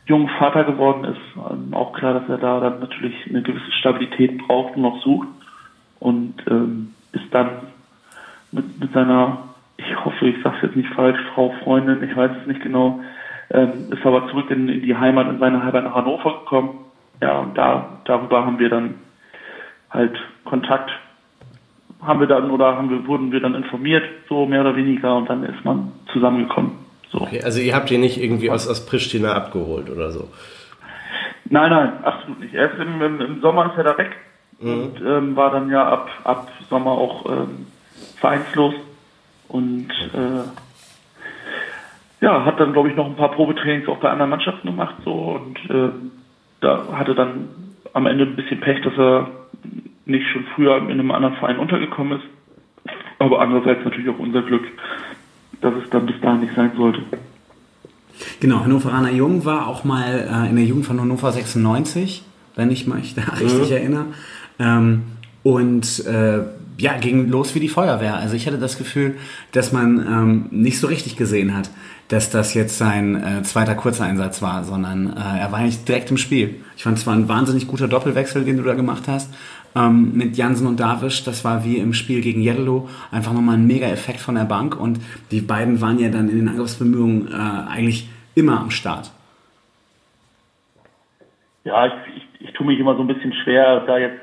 jung 0.09 0.29
Vater 0.39 0.65
geworden 0.65 1.05
ist, 1.05 1.21
ähm, 1.51 1.73
auch 1.75 1.93
klar, 1.93 2.15
dass 2.15 2.29
er 2.29 2.39
da 2.39 2.61
dann 2.61 2.81
natürlich 2.81 3.15
eine 3.29 3.43
gewisse 3.43 3.71
Stabilität 3.73 4.39
braucht 4.39 4.75
und 4.75 4.83
noch 4.83 5.01
sucht. 5.03 5.29
Und 6.01 6.35
ähm, 6.49 6.95
ist 7.13 7.33
dann 7.33 7.51
mit, 8.51 8.81
mit 8.81 8.93
seiner, 8.93 9.39
ich 9.77 10.05
hoffe, 10.05 10.27
ich 10.27 10.43
sage 10.43 10.57
es 10.57 10.63
jetzt 10.63 10.77
nicht 10.77 10.89
falsch, 10.95 11.19
Frau 11.35 11.55
Freundin, 11.63 12.03
ich 12.03 12.17
weiß 12.17 12.31
es 12.41 12.47
nicht 12.47 12.63
genau, 12.63 13.01
ähm, 13.51 13.91
ist 13.91 14.05
aber 14.05 14.29
zurück 14.29 14.51
in, 14.51 14.69
in 14.69 14.83
die 14.83 14.97
Heimat, 14.97 15.29
in 15.29 15.39
seine 15.39 15.63
Heimat 15.63 15.85
nach 15.85 15.95
Hannover 15.95 16.41
gekommen. 16.41 16.71
Ja, 17.21 17.39
und 17.41 17.57
da, 17.59 18.01
darüber 18.05 18.47
haben 18.47 18.59
wir 18.59 18.69
dann 18.69 18.95
halt 19.91 20.17
Kontakt 20.45 20.91
haben 22.01 22.21
wir 22.21 22.27
dann 22.27 22.51
oder 22.51 22.77
haben 22.77 22.91
wir, 22.91 23.07
wurden 23.07 23.33
wir 23.33 23.41
dann 23.41 23.55
informiert, 23.55 24.05
so 24.29 24.47
mehr 24.47 24.61
oder 24.61 24.77
weniger, 24.77 25.17
und 25.17 25.29
dann 25.29 25.43
ist 25.43 25.65
man 25.65 25.93
zusammengekommen. 26.13 26.88
So. 27.11 27.21
Okay, 27.23 27.43
also 27.43 27.61
ihr 27.61 27.75
habt 27.75 27.91
ihn 27.91 28.01
nicht 28.01 28.21
irgendwie 28.21 28.51
aus, 28.51 28.69
aus 28.69 28.85
Pristina 28.85 29.33
abgeholt 29.33 29.91
oder 29.91 30.11
so? 30.11 30.29
Nein, 31.51 31.71
nein, 31.71 32.05
absolut 32.05 32.41
nicht. 32.41 32.55
Erst 32.55 32.79
im, 32.79 33.01
im, 33.01 33.21
im 33.21 33.41
Sommer 33.41 33.71
ist 33.71 33.79
er 33.79 33.85
da 33.85 33.99
weg 33.99 34.11
mhm. 34.61 34.73
und 34.73 35.01
ähm, 35.01 35.37
war 35.37 35.51
dann 35.51 35.71
ja 35.71 35.89
ab, 35.89 36.11
ab 36.25 36.53
Sommer 36.69 36.93
auch 36.93 37.25
ähm, 37.31 37.67
vereinslos 38.17 38.75
und 39.49 39.89
äh, 40.13 40.45
ja, 42.21 42.45
hat 42.45 42.61
dann 42.61 42.73
glaube 42.73 42.91
ich 42.91 42.97
noch 42.97 43.07
ein 43.07 43.17
paar 43.17 43.31
Probetrainings 43.31 43.89
auch 43.89 43.99
bei 43.99 44.11
anderen 44.11 44.31
Mannschaften 44.31 44.67
gemacht 44.67 44.97
so 45.05 45.13
und 45.13 45.59
äh, 45.71 45.91
da 46.61 46.89
hatte 46.93 47.15
dann 47.15 47.49
am 47.93 48.07
Ende 48.07 48.25
ein 48.25 48.37
bisschen 48.37 48.61
Pech, 48.61 48.83
dass 48.83 48.99
er 48.99 49.29
nicht 50.05 50.27
schon 50.29 50.45
früher 50.55 50.77
in 50.77 50.91
einem 50.91 51.11
anderen 51.11 51.37
Verein 51.37 51.59
untergekommen 51.59 52.19
ist. 52.19 52.27
Aber 53.19 53.41
andererseits 53.41 53.85
natürlich 53.85 54.09
auch 54.09 54.19
unser 54.19 54.43
Glück, 54.43 54.65
dass 55.61 55.75
es 55.83 55.91
dann 55.91 56.07
bis 56.07 56.21
dahin 56.21 56.41
nicht 56.41 56.55
sein 56.55 56.73
sollte. 56.77 57.03
Genau, 58.41 58.61
Hannoveraner 58.61 59.13
Jung 59.13 59.45
war 59.45 59.69
auch 59.69 59.85
mal 59.85 60.29
äh, 60.47 60.51
in 60.51 60.57
der 60.57 60.65
Jugend 60.65 60.87
von 60.87 61.01
Hannover 61.01 61.33
96, 61.33 62.25
wenn 62.57 62.71
ich 62.71 62.87
mich 62.87 63.15
da 63.15 63.23
richtig 63.41 63.71
mhm. 63.71 63.77
erinnere. 63.77 64.05
Ähm, 64.59 65.03
und 65.43 66.05
äh, 66.07 66.41
ja, 66.79 66.97
ging 66.99 67.29
los 67.29 67.55
wie 67.55 67.61
die 67.61 67.69
Feuerwehr. 67.69 68.17
Also 68.17 68.35
ich 68.35 68.47
hatte 68.47 68.59
das 68.59 68.79
Gefühl, 68.79 69.17
dass 69.53 69.73
man 69.73 69.99
ähm, 69.99 70.47
nicht 70.51 70.79
so 70.79 70.87
richtig 70.87 71.17
gesehen 71.17 71.57
hat, 71.57 71.71
dass 72.09 72.31
das 72.31 72.55
jetzt 72.55 72.79
sein 72.79 73.17
äh, 73.17 73.43
zweiter 73.43 73.75
Kurzeinsatz 73.75 74.43
war, 74.43 74.65
sondern 74.65 75.09
äh, 75.09 75.41
er 75.41 75.53
war 75.53 75.59
eigentlich 75.59 75.85
direkt 75.85 76.11
im 76.11 76.17
Spiel. 76.17 76.57
Ich 76.77 76.85
fand 76.85 76.99
es 76.99 77.07
war 77.07 77.15
ein 77.15 77.29
wahnsinnig 77.29 77.67
guter 77.67 77.89
Doppelwechsel, 77.89 78.45
den 78.45 78.57
du 78.57 78.63
da 78.63 78.75
gemacht 78.75 79.05
hast. 79.09 79.29
Ähm, 79.77 80.13
mit 80.15 80.37
Jansen 80.37 80.67
und 80.67 80.81
Davisch, 80.81 81.25
das 81.25 81.45
war 81.45 81.65
wie 81.65 81.77
im 81.77 81.93
Spiel 81.93 82.21
gegen 82.21 82.41
Yellow 82.43 82.89
einfach 83.13 83.33
nochmal 83.33 83.57
ein 83.57 83.67
mega 83.67 83.87
Effekt 83.87 84.21
von 84.21 84.35
der 84.35 84.45
Bank 84.45 84.79
und 84.79 84.99
die 85.31 85.41
beiden 85.41 85.81
waren 85.81 85.99
ja 85.99 86.09
dann 86.09 86.29
in 86.29 86.39
den 86.39 86.49
Angriffsbemühungen 86.49 87.29
äh, 87.29 87.71
eigentlich 87.71 88.09
immer 88.35 88.61
am 88.61 88.71
Start. 88.71 89.11
Ja, 91.65 91.87
ich, 91.87 91.93
ich, 92.17 92.49
ich 92.49 92.53
tue 92.55 92.67
mich 92.67 92.79
immer 92.79 92.97
so 92.97 93.03
ein 93.03 93.09
bisschen 93.09 93.33
schwer, 93.45 93.81
da 93.87 93.99
jetzt 93.99 94.21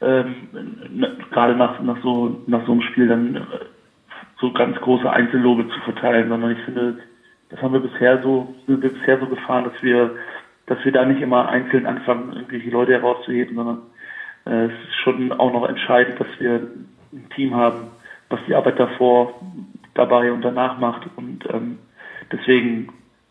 ähm, 0.00 1.04
gerade 1.30 1.56
nach, 1.56 1.80
nach, 1.82 2.00
so, 2.02 2.42
nach 2.46 2.64
so 2.66 2.72
einem 2.72 2.82
Spiel 2.82 3.08
dann 3.08 3.36
äh, 3.36 3.40
so 4.40 4.52
ganz 4.52 4.76
große 4.76 5.10
Einzellobe 5.10 5.68
zu 5.68 5.80
verteilen, 5.80 6.28
sondern 6.28 6.52
ich 6.52 6.62
finde, 6.64 6.98
das 7.48 7.60
haben 7.62 7.72
wir 7.72 7.80
bisher 7.80 8.22
so, 8.22 8.54
sind 8.66 8.82
wir 8.82 8.92
bisher 8.92 9.18
so 9.18 9.26
gefahren, 9.26 9.64
dass 9.64 9.82
wir, 9.82 10.16
dass 10.66 10.84
wir 10.84 10.92
da 10.92 11.04
nicht 11.04 11.22
immer 11.22 11.48
einzeln 11.48 11.86
anfangen, 11.86 12.32
irgendwelche 12.34 12.70
Leute 12.70 12.92
herauszuheben, 12.92 13.56
sondern 13.56 13.78
es 14.46 14.72
ist 14.72 14.94
schon 15.02 15.32
auch 15.32 15.52
noch 15.52 15.68
entscheidend, 15.68 16.20
dass 16.20 16.28
wir 16.38 16.54
ein 17.12 17.28
Team 17.34 17.54
haben, 17.54 17.90
was 18.28 18.40
die 18.46 18.54
Arbeit 18.54 18.78
davor, 18.78 19.34
dabei 19.94 20.32
und 20.32 20.42
danach 20.42 20.78
macht. 20.78 21.08
Und 21.16 21.44
ähm, 21.52 21.78
deswegen 22.32 22.88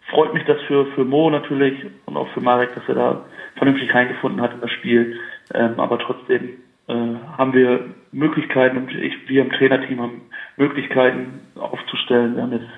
freut 0.10 0.34
mich 0.34 0.46
das 0.46 0.62
für, 0.68 0.86
für 0.88 1.06
Mo 1.06 1.30
natürlich 1.30 1.86
und 2.06 2.18
auch 2.18 2.28
für 2.30 2.42
Marek, 2.42 2.74
dass 2.76 2.88
er 2.88 2.96
da 2.96 3.26
vernünftig 3.56 3.94
reingefunden 3.94 4.42
hat 4.42 4.54
in 4.54 4.62
das 4.62 4.72
Spiel. 4.72 5.20
Ähm, 5.54 5.80
aber 5.80 6.00
trotzdem 6.00 6.50
äh, 6.88 6.94
haben 7.38 7.54
wir 7.54 7.86
Möglichkeiten 8.12 8.78
und 8.78 8.92
ich, 8.94 9.14
wir 9.28 9.42
im 9.42 9.52
Trainerteam 9.52 10.02
haben 10.02 10.22
Möglichkeiten 10.58 11.42
aufzustellen. 11.56 12.36
Wir 12.36 12.44
haben 12.44 12.54
jetzt 12.54 12.70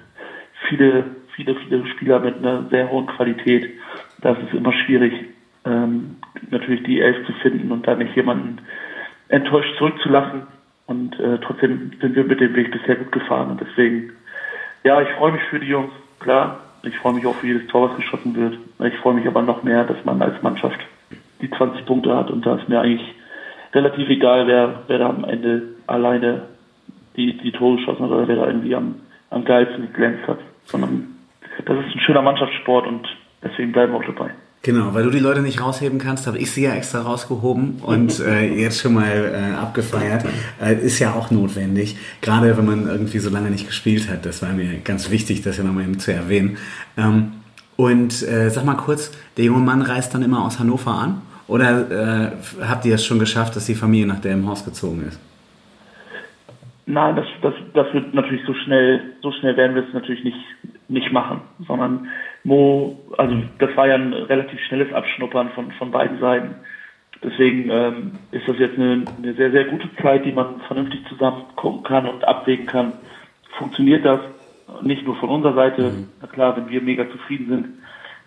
viele 0.70 1.06
viele, 1.38 1.56
viele 1.56 1.88
Spieler 1.88 2.20
mit 2.20 2.38
einer 2.38 2.68
sehr 2.70 2.92
hohen 2.92 3.06
Qualität. 3.06 3.70
Das 4.22 4.38
ist 4.40 4.54
immer 4.54 4.74
schwierig, 4.74 5.14
ähm, 5.68 6.16
natürlich 6.50 6.84
die 6.84 7.02
Elf 7.02 7.26
zu 7.26 7.34
finden 7.34 7.72
und 7.72 7.88
da 7.88 7.96
nicht 7.96 8.16
jemanden 8.16 8.60
enttäuscht 9.30 9.76
zurückzulassen. 9.78 10.44
Und 10.86 11.20
äh, 11.20 11.40
trotzdem 11.40 11.92
sind 12.00 12.16
wir 12.16 12.24
mit 12.24 12.40
dem 12.40 12.56
Weg 12.56 12.72
bisher 12.72 12.96
gut 12.96 13.12
gefahren. 13.12 13.52
Und 13.52 13.62
deswegen, 13.62 14.14
ja, 14.84 15.02
ich 15.02 15.10
freue 15.10 15.34
mich 15.34 15.44
für 15.50 15.60
die 15.60 15.68
Jungs, 15.68 15.92
klar. 16.20 16.62
ich 16.84 16.98
freue 16.98 17.14
mich 17.14 17.26
auch 17.26 17.36
für 17.36 17.48
jedes 17.48 17.68
Tor, 17.68 17.90
was 17.90 17.98
geschossen 17.98 18.36
wird. 18.36 18.58
Ich 18.92 18.98
freue 19.00 19.16
mich 19.16 19.28
aber 19.28 19.42
noch 19.42 19.64
mehr, 19.64 19.84
dass 19.84 20.04
man 20.06 20.22
als 20.22 20.42
Mannschaft 20.42 20.80
die 21.42 21.50
20 21.50 21.86
Punkte 21.86 22.16
hat 22.16 22.32
und 22.32 22.46
da 22.46 22.56
ist 22.56 22.68
mir 22.68 22.82
eigentlich 22.82 23.14
relativ 23.74 24.10
egal, 24.10 24.48
wer, 24.48 24.84
wer 24.88 24.98
da 24.98 25.10
am 25.10 25.24
Ende 25.24 25.76
alleine 25.86 26.48
die, 27.16 27.38
die 27.38 27.52
Tore 27.52 27.78
geschossen 27.78 28.06
hat 28.06 28.12
oder 28.12 28.28
wer 28.28 28.36
da 28.38 28.48
irgendwie 28.48 28.76
am, 28.76 28.96
am 29.30 29.46
geilsten 29.46 29.88
geglänzt 29.88 30.28
hat. 30.28 30.40
Sondern 30.64 31.16
das 31.66 31.78
ist 31.78 31.96
ein 31.96 32.00
schöner 32.02 32.22
Mannschaftssport 32.22 32.88
und 32.88 33.08
deswegen 33.44 33.72
bleiben 33.72 33.94
wir 33.94 34.00
auch 34.00 34.06
dabei. 34.06 34.32
Genau, 34.68 34.94
weil 34.94 35.06
du 35.06 35.12
die 35.12 35.20
Leute 35.20 35.42
nicht 35.42 35.62
rausheben 35.62 35.98
kannst, 35.98 36.28
habe 36.28 36.40
ich 36.40 36.52
sie 36.52 36.64
ja 36.64 36.74
extra 36.74 37.00
rausgehoben 37.00 37.80
und 37.84 38.20
äh, 38.28 38.54
jetzt 38.54 38.82
schon 38.82 38.96
mal 38.96 39.06
äh, 39.34 39.56
abgefeiert. 39.56 40.26
Äh, 40.62 40.74
ist 40.74 41.00
ja 41.00 41.14
auch 41.14 41.32
notwendig, 41.32 41.96
gerade 42.20 42.58
wenn 42.58 42.66
man 42.66 42.86
irgendwie 42.86 43.20
so 43.20 43.30
lange 43.30 43.50
nicht 43.50 43.66
gespielt 43.66 44.10
hat. 44.12 44.26
Das 44.26 44.42
war 44.42 44.52
mir 44.52 44.80
ganz 44.84 45.10
wichtig, 45.10 45.42
das 45.42 45.58
ja 45.58 45.64
nochmal 45.64 45.86
eben 45.86 46.00
zu 46.00 46.12
erwähnen. 46.12 46.58
Ähm, 46.98 47.32
und 47.78 48.12
äh, 48.28 48.50
sag 48.50 48.66
mal 48.66 48.76
kurz, 48.76 49.18
der 49.38 49.46
junge 49.46 49.62
Mann 49.62 49.82
reist 49.82 50.14
dann 50.14 50.22
immer 50.22 50.44
aus 50.44 50.60
Hannover 50.60 50.92
an? 50.92 51.22
Oder 51.48 52.32
äh, 52.60 52.66
habt 52.68 52.84
ihr 52.84 52.96
es 52.96 53.06
schon 53.06 53.20
geschafft, 53.20 53.56
dass 53.56 53.68
die 53.68 53.76
Familie 53.76 54.08
nach 54.08 54.20
Delmenhorst 54.20 54.66
gezogen 54.66 55.06
ist? 55.08 55.18
Nein, 56.88 57.16
das, 57.16 57.26
das, 57.42 57.54
das 57.74 57.94
wird 57.94 58.14
natürlich 58.14 58.46
so 58.46 58.54
schnell, 58.54 59.00
so 59.22 59.32
schnell 59.32 59.56
werden 59.56 59.78
wir 59.78 59.88
es 59.88 59.94
natürlich 59.94 60.26
nicht, 60.26 60.38
nicht 60.90 61.14
machen, 61.14 61.40
sondern 61.66 62.10
Mo, 62.44 62.98
also 63.18 63.36
das 63.60 63.76
war 63.76 63.88
ja 63.88 63.96
ein 63.96 64.14
relativ 64.14 64.60
schnelles 64.62 64.94
Abschnuppern 64.94 65.50
von, 65.50 65.72
von 65.74 65.92
beiden 65.92 66.20
Seiten. 66.20 66.56
Deswegen 67.24 67.70
ähm, 67.70 68.12
ist 68.32 68.48
das 68.48 68.60
jetzt 68.60 68.78
eine, 68.78 69.08
eine 69.18 69.34
sehr, 69.34 69.52
sehr 69.52 69.66
gute 69.66 69.90
Zeit, 70.02 70.26
die 70.26 70.32
man 70.32 70.62
vernünftig 70.68 71.02
zusammen 71.10 71.44
gucken 71.56 71.84
kann 71.84 72.06
und 72.06 72.24
abwägen 72.24 72.68
kann. 72.68 72.94
Funktioniert 73.58 74.06
das? 74.06 74.20
Nicht 74.84 75.06
nur 75.06 75.16
von 75.16 75.30
unserer 75.30 75.54
Seite. 75.54 75.92
Mhm. 75.92 76.10
Na 76.22 76.28
klar, 76.28 76.56
wenn 76.58 76.70
wir 76.70 76.82
mega 76.82 77.10
zufrieden 77.10 77.48
sind, 77.50 77.68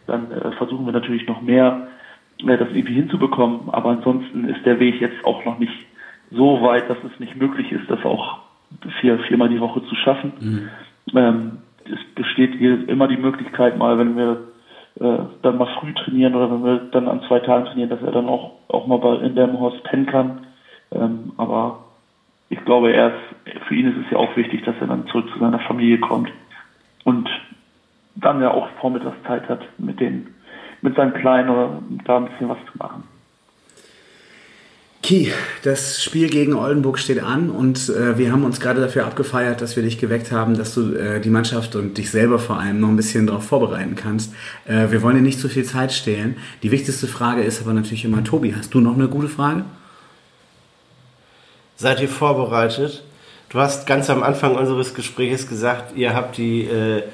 dann 0.06 0.32
äh, 0.32 0.52
versuchen 0.52 0.86
wir 0.86 0.92
natürlich 0.92 1.26
noch 1.28 1.40
mehr, 1.40 1.88
äh, 2.42 2.56
das 2.58 2.68
irgendwie 2.72 2.94
hinzubekommen. 2.94 3.70
Aber 3.70 3.90
ansonsten 3.90 4.48
ist 4.48 4.64
der 4.66 4.80
Weg 4.80 5.00
jetzt 5.00 5.24
auch 5.24 5.44
noch 5.44 5.58
nicht 5.58 5.86
so 6.32 6.62
weit, 6.62 6.88
dass 6.90 6.98
es 7.04 7.20
nicht 7.20 7.36
möglich 7.36 7.70
ist, 7.72 7.88
das 7.88 8.04
auch 8.04 8.38
vier, 9.00 9.18
viermal 9.20 9.48
die 9.48 9.60
Woche 9.60 9.84
zu 9.84 9.94
schaffen. 9.96 10.32
Mhm. 10.40 10.68
Ähm, 11.16 11.58
es 11.92 12.14
besteht 12.14 12.60
immer 12.60 13.08
die 13.08 13.16
Möglichkeit, 13.16 13.78
mal, 13.78 13.98
wenn 13.98 14.16
wir 14.16 14.38
äh, 15.00 15.24
dann 15.42 15.58
mal 15.58 15.68
früh 15.78 15.92
trainieren 15.94 16.34
oder 16.34 16.50
wenn 16.50 16.64
wir 16.64 16.78
dann 16.90 17.08
an 17.08 17.22
zwei 17.28 17.40
Tagen 17.40 17.66
trainieren, 17.66 17.90
dass 17.90 18.02
er 18.02 18.12
dann 18.12 18.28
auch, 18.28 18.52
auch 18.68 18.86
mal 18.86 18.98
bei, 18.98 19.16
in 19.16 19.60
Haus 19.60 19.74
pennen 19.84 20.06
kann. 20.06 20.46
Ähm, 20.92 21.32
aber 21.36 21.84
ich 22.48 22.64
glaube, 22.64 22.92
er 22.92 23.08
ist, 23.08 23.64
für 23.66 23.74
ihn 23.74 23.86
ist 23.86 24.04
es 24.04 24.10
ja 24.10 24.18
auch 24.18 24.36
wichtig, 24.36 24.64
dass 24.64 24.74
er 24.80 24.88
dann 24.88 25.06
zurück 25.06 25.28
zu 25.32 25.38
seiner 25.38 25.60
Familie 25.60 25.98
kommt 26.00 26.30
und 27.04 27.28
dann 28.16 28.42
ja 28.42 28.50
auch 28.50 28.68
Vormittagszeit 28.80 29.48
hat, 29.48 29.60
mit 29.78 30.00
den, 30.00 30.34
mit 30.82 30.96
seinem 30.96 31.14
Kleinen 31.14 31.48
oder 31.48 31.82
da 32.04 32.16
ein 32.16 32.26
bisschen 32.26 32.48
was 32.48 32.58
zu 32.70 32.78
machen. 32.78 33.04
Ki, 35.02 35.32
das 35.62 36.02
Spiel 36.02 36.28
gegen 36.28 36.54
Oldenburg 36.54 36.98
steht 36.98 37.22
an 37.22 37.48
und 37.48 37.88
äh, 37.88 38.18
wir 38.18 38.32
haben 38.32 38.44
uns 38.44 38.60
gerade 38.60 38.82
dafür 38.82 39.06
abgefeiert, 39.06 39.62
dass 39.62 39.74
wir 39.74 39.82
dich 39.82 39.98
geweckt 39.98 40.30
haben, 40.30 40.58
dass 40.58 40.74
du 40.74 40.94
äh, 40.94 41.20
die 41.20 41.30
Mannschaft 41.30 41.74
und 41.74 41.96
dich 41.96 42.10
selber 42.10 42.38
vor 42.38 42.58
allem 42.60 42.80
noch 42.80 42.88
ein 42.88 42.96
bisschen 42.96 43.26
darauf 43.26 43.44
vorbereiten 43.44 43.96
kannst. 43.96 44.34
Äh, 44.66 44.90
wir 44.90 45.00
wollen 45.00 45.16
dir 45.16 45.22
nicht 45.22 45.40
zu 45.40 45.48
viel 45.48 45.64
Zeit 45.64 45.92
stehlen. 45.92 46.36
Die 46.62 46.70
wichtigste 46.70 47.06
Frage 47.06 47.42
ist 47.42 47.62
aber 47.62 47.72
natürlich 47.72 48.04
immer, 48.04 48.22
Tobi, 48.22 48.54
hast 48.54 48.74
du 48.74 48.80
noch 48.80 48.94
eine 48.94 49.08
gute 49.08 49.28
Frage? 49.28 49.64
Seid 51.76 52.02
ihr 52.02 52.08
vorbereitet? 52.08 53.02
Du 53.48 53.58
hast 53.58 53.86
ganz 53.86 54.10
am 54.10 54.22
Anfang 54.22 54.54
unseres 54.54 54.92
Gesprächs 54.92 55.48
gesagt, 55.48 55.96
ihr 55.96 56.14
habt 56.14 56.36
die, 56.36 56.64
äh, 56.64 57.04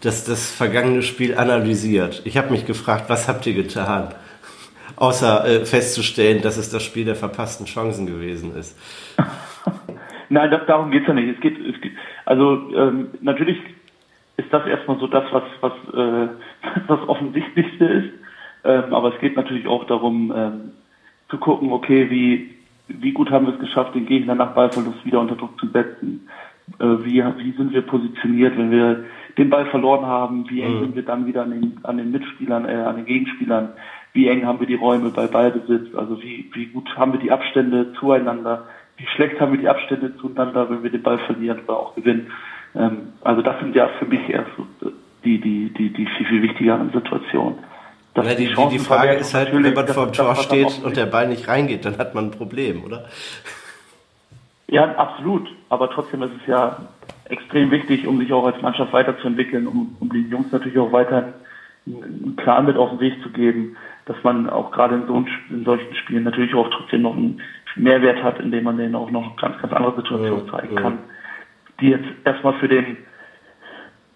das, 0.00 0.24
das 0.24 0.50
vergangene 0.50 1.02
Spiel 1.02 1.36
analysiert. 1.36 2.22
Ich 2.24 2.36
habe 2.36 2.50
mich 2.50 2.66
gefragt, 2.66 3.04
was 3.08 3.28
habt 3.28 3.46
ihr 3.46 3.54
getan? 3.54 4.08
Außer 5.00 5.44
äh, 5.46 5.64
festzustellen, 5.64 6.42
dass 6.42 6.56
es 6.56 6.70
das 6.70 6.82
Spiel 6.84 7.06
der 7.06 7.16
verpassten 7.16 7.66
Chancen 7.66 8.06
gewesen 8.06 8.54
ist. 8.54 8.78
Nein, 10.28 10.50
das, 10.50 10.60
darum 10.66 10.90
geht's 10.90 11.08
ja 11.08 11.14
nicht. 11.14 11.34
Es 11.34 11.40
geht, 11.40 11.58
es 11.58 11.80
geht 11.80 11.92
also 12.24 12.70
ähm, 12.76 13.08
natürlich 13.20 13.58
ist 14.36 14.52
das 14.52 14.66
erstmal 14.66 14.98
so 14.98 15.06
das, 15.06 15.24
was, 15.32 15.42
was 15.60 15.72
äh, 15.94 16.28
das 16.88 17.08
Offensichtlichste 17.08 17.84
ist. 17.84 18.10
Ähm, 18.62 18.94
aber 18.94 19.14
es 19.14 19.20
geht 19.20 19.36
natürlich 19.36 19.66
auch 19.66 19.84
darum, 19.86 20.32
ähm, 20.36 20.60
zu 21.30 21.38
gucken, 21.38 21.72
okay, 21.72 22.10
wie, 22.10 22.54
wie 22.88 23.12
gut 23.12 23.30
haben 23.30 23.46
wir 23.46 23.54
es 23.54 23.60
geschafft, 23.60 23.94
den 23.94 24.06
Gegner 24.06 24.34
nach 24.34 24.54
Ballverlust 24.54 25.04
wieder 25.04 25.20
unter 25.20 25.36
Druck 25.36 25.58
zu 25.58 25.66
setzen. 25.68 26.28
Äh, 26.78 27.04
wie, 27.04 27.24
wie 27.38 27.52
sind 27.52 27.72
wir 27.72 27.82
positioniert, 27.82 28.56
wenn 28.58 28.70
wir 28.70 29.04
den 29.38 29.48
Ball 29.48 29.66
verloren 29.66 30.04
haben? 30.04 30.48
Wie 30.50 30.62
mhm. 30.62 30.80
sind 30.80 30.96
wir 30.96 31.04
dann 31.04 31.26
wieder 31.26 31.42
an 31.42 31.50
den, 31.50 31.80
an 31.84 31.96
den 31.96 32.10
Mitspielern, 32.10 32.66
äh, 32.66 32.74
an 32.74 32.96
den 32.96 33.06
Gegenspielern? 33.06 33.70
Wie 34.12 34.28
eng 34.28 34.46
haben 34.46 34.60
wir 34.60 34.66
die 34.66 34.74
Räume 34.74 35.10
bei 35.10 35.26
Ballbesitz, 35.26 35.94
also 35.94 36.20
wie, 36.22 36.50
wie 36.52 36.66
gut 36.66 36.88
haben 36.96 37.12
wir 37.12 37.20
die 37.20 37.30
Abstände 37.30 37.92
zueinander, 37.98 38.66
wie 38.96 39.06
schlecht 39.06 39.40
haben 39.40 39.52
wir 39.52 39.60
die 39.60 39.68
Abstände 39.68 40.16
zueinander, 40.18 40.68
wenn 40.68 40.82
wir 40.82 40.90
den 40.90 41.02
Ball 41.02 41.18
verlieren 41.18 41.60
oder 41.64 41.78
auch 41.78 41.94
gewinnen. 41.94 42.30
Ähm, 42.74 43.12
also 43.22 43.42
das 43.42 43.58
sind 43.60 43.74
ja 43.74 43.88
für 43.98 44.06
mich 44.06 44.28
erst 44.28 44.50
so 44.56 44.66
die, 45.24 45.40
die, 45.40 45.72
die, 45.72 45.90
die 45.90 46.06
viel, 46.06 46.26
viel 46.26 46.42
wichtigeren 46.42 46.90
Situationen. 46.92 47.58
Ja, 48.16 48.22
die, 48.34 48.48
die, 48.48 48.68
die, 48.70 48.78
Frage 48.78 49.12
ist 49.12 49.34
halt, 49.34 49.52
wenn 49.52 49.62
man 49.72 49.86
vor 49.88 50.06
dem 50.06 50.12
Tor 50.12 50.34
steht 50.34 50.82
und 50.82 50.96
der 50.96 51.06
Ball 51.06 51.28
nicht 51.28 51.46
reingeht, 51.46 51.84
dann 51.84 51.96
hat 51.96 52.14
man 52.14 52.26
ein 52.26 52.30
Problem, 52.32 52.82
oder? 52.84 53.06
Ja, 54.66 54.94
absolut. 54.96 55.48
Aber 55.68 55.90
trotzdem 55.90 56.22
ist 56.22 56.32
es 56.40 56.46
ja 56.46 56.76
extrem 57.24 57.70
wichtig, 57.70 58.06
um 58.06 58.18
sich 58.18 58.32
auch 58.32 58.44
als 58.44 58.60
Mannschaft 58.60 58.92
weiterzuentwickeln, 58.92 59.66
um, 59.66 59.96
um 60.00 60.10
die 60.10 60.22
Jungs 60.28 60.50
natürlich 60.50 60.78
auch 60.78 60.92
weiter 60.92 61.32
einen 61.86 62.36
Plan 62.36 62.66
mit 62.66 62.76
auf 62.76 62.90
den 62.90 63.00
Weg 63.00 63.22
zu 63.22 63.30
geben, 63.30 63.76
dass 64.06 64.16
man 64.22 64.48
auch 64.48 64.70
gerade 64.70 64.96
in, 64.96 65.06
so, 65.06 65.24
in 65.50 65.64
solchen 65.64 65.94
Spielen 65.96 66.24
natürlich 66.24 66.54
auch 66.54 66.68
trotzdem 66.70 67.02
noch 67.02 67.16
einen 67.16 67.40
Mehrwert 67.76 68.22
hat, 68.22 68.40
indem 68.40 68.64
man 68.64 68.76
denen 68.76 68.94
auch 68.94 69.10
noch 69.10 69.36
ganz, 69.36 69.60
ganz 69.60 69.72
andere 69.72 69.96
Situationen 69.96 70.46
ja, 70.46 70.52
zeigen 70.52 70.74
ja. 70.74 70.80
kann, 70.80 70.98
die 71.80 71.88
jetzt 71.88 72.08
erstmal 72.24 72.54
für 72.54 72.68
den, 72.68 72.96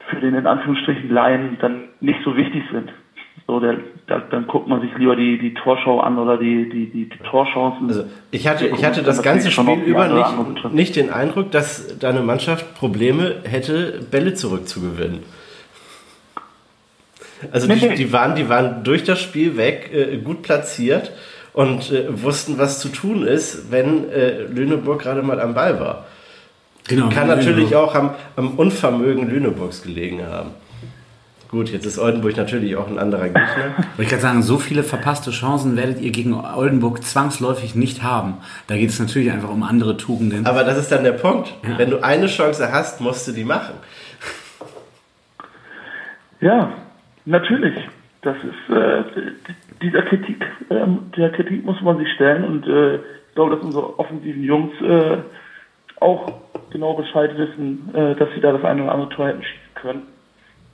für 0.08 0.20
den 0.20 0.34
in 0.34 0.46
Anführungsstrichen 0.46 1.10
Laien 1.10 1.56
dann 1.60 1.84
nicht 2.00 2.18
so 2.24 2.36
wichtig 2.36 2.64
sind. 2.72 2.90
So, 3.46 3.60
der, 3.60 3.76
der, 4.08 4.20
dann 4.20 4.46
guckt 4.46 4.68
man 4.68 4.80
sich 4.80 4.90
lieber 4.96 5.16
die, 5.16 5.38
die 5.38 5.52
Torschau 5.52 6.00
an 6.00 6.18
oder 6.18 6.38
die, 6.38 6.68
die, 6.68 6.90
die, 6.90 7.08
die 7.10 7.18
Torchancen. 7.18 7.88
Also 7.88 8.04
ich 8.30 8.48
hatte, 8.48 8.68
ich 8.68 8.84
hatte 8.84 9.02
das 9.02 9.22
ganze 9.22 9.50
Spiel 9.50 9.82
über 9.82 10.08
nicht, 10.08 10.72
nicht 10.72 10.96
den 10.96 11.10
Eindruck, 11.10 11.50
dass 11.50 11.98
deine 11.98 12.20
Mannschaft 12.20 12.74
Probleme 12.74 13.42
hätte, 13.44 14.00
Bälle 14.10 14.32
zurückzugewinnen. 14.32 15.24
Also 17.52 17.66
die, 17.66 17.88
die, 17.96 18.12
waren, 18.12 18.34
die 18.34 18.48
waren 18.48 18.84
durch 18.84 19.04
das 19.04 19.20
Spiel 19.20 19.56
weg 19.56 19.90
äh, 19.92 20.16
gut 20.18 20.42
platziert 20.42 21.12
und 21.54 21.90
äh, 21.92 22.22
wussten, 22.22 22.58
was 22.58 22.80
zu 22.80 22.88
tun 22.88 23.26
ist, 23.26 23.70
wenn 23.70 24.10
äh, 24.10 24.42
Lüneburg 24.42 25.00
gerade 25.00 25.22
mal 25.22 25.40
am 25.40 25.54
Ball 25.54 25.80
war. 25.80 26.06
Genau, 26.86 27.08
Kann 27.08 27.28
natürlich 27.28 27.70
Lüneburg. 27.70 27.88
auch 27.88 27.94
am, 27.94 28.10
am, 28.36 28.58
Unvermögen 28.58 29.30
Lüneburgs 29.30 29.82
gelegen 29.82 30.26
haben. 30.26 30.50
Gut, 31.48 31.70
jetzt 31.70 31.86
ist 31.86 31.98
Oldenburg 31.98 32.36
natürlich 32.36 32.74
auch 32.76 32.88
ein 32.88 32.98
anderer 32.98 33.26
Gegner. 33.26 33.46
ich 33.98 34.08
kann 34.08 34.18
sagen, 34.18 34.42
so 34.42 34.58
viele 34.58 34.82
verpasste 34.82 35.30
Chancen 35.30 35.76
werdet 35.76 36.00
ihr 36.00 36.10
gegen 36.10 36.34
Oldenburg 36.34 37.04
zwangsläufig 37.04 37.76
nicht 37.76 38.02
haben. 38.02 38.38
Da 38.66 38.76
geht 38.76 38.90
es 38.90 38.98
natürlich 38.98 39.30
einfach 39.30 39.50
um 39.50 39.62
andere 39.62 39.96
Tugenden. 39.96 40.46
Aber 40.46 40.64
das 40.64 40.76
ist 40.76 40.90
dann 40.90 41.04
der 41.04 41.12
Punkt. 41.12 41.54
Ja. 41.62 41.78
Wenn 41.78 41.90
du 41.90 42.02
eine 42.02 42.26
Chance 42.26 42.72
hast, 42.72 43.00
musst 43.00 43.28
du 43.28 43.32
die 43.32 43.44
machen. 43.44 43.74
Ja, 46.40 46.72
Natürlich. 47.24 47.74
Das 48.22 48.36
ist 48.38 48.74
äh, 48.74 49.04
dieser 49.82 50.02
Kritik, 50.02 50.42
äh, 50.70 50.86
der 51.16 51.30
Kritik 51.32 51.64
muss 51.64 51.80
man 51.82 51.98
sich 51.98 52.10
stellen 52.12 52.44
und 52.44 52.66
äh, 52.66 52.96
ich 52.96 53.34
glaube, 53.34 53.54
dass 53.54 53.64
unsere 53.64 53.98
offensiven 53.98 54.42
Jungs 54.42 54.72
äh, 54.80 55.18
auch 56.00 56.32
genau 56.70 56.94
Bescheid 56.94 57.36
wissen, 57.36 57.94
äh, 57.94 58.14
dass 58.14 58.28
sie 58.34 58.40
da 58.40 58.52
das 58.52 58.64
eine 58.64 58.84
oder 58.84 58.92
andere 58.92 59.10
Tor 59.10 59.28
hätten 59.28 59.42
schießen 59.42 59.74
können. 59.74 60.02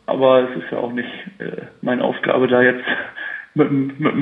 Aber 0.06 0.48
es 0.48 0.62
ist 0.62 0.70
ja 0.70 0.78
auch 0.78 0.92
nicht 0.92 1.08
äh, 1.38 1.62
meine 1.82 2.04
Aufgabe, 2.04 2.46
da 2.46 2.62
jetzt 2.62 2.84
mit 3.54 3.68
dem 3.68 3.94
mit 3.98 4.14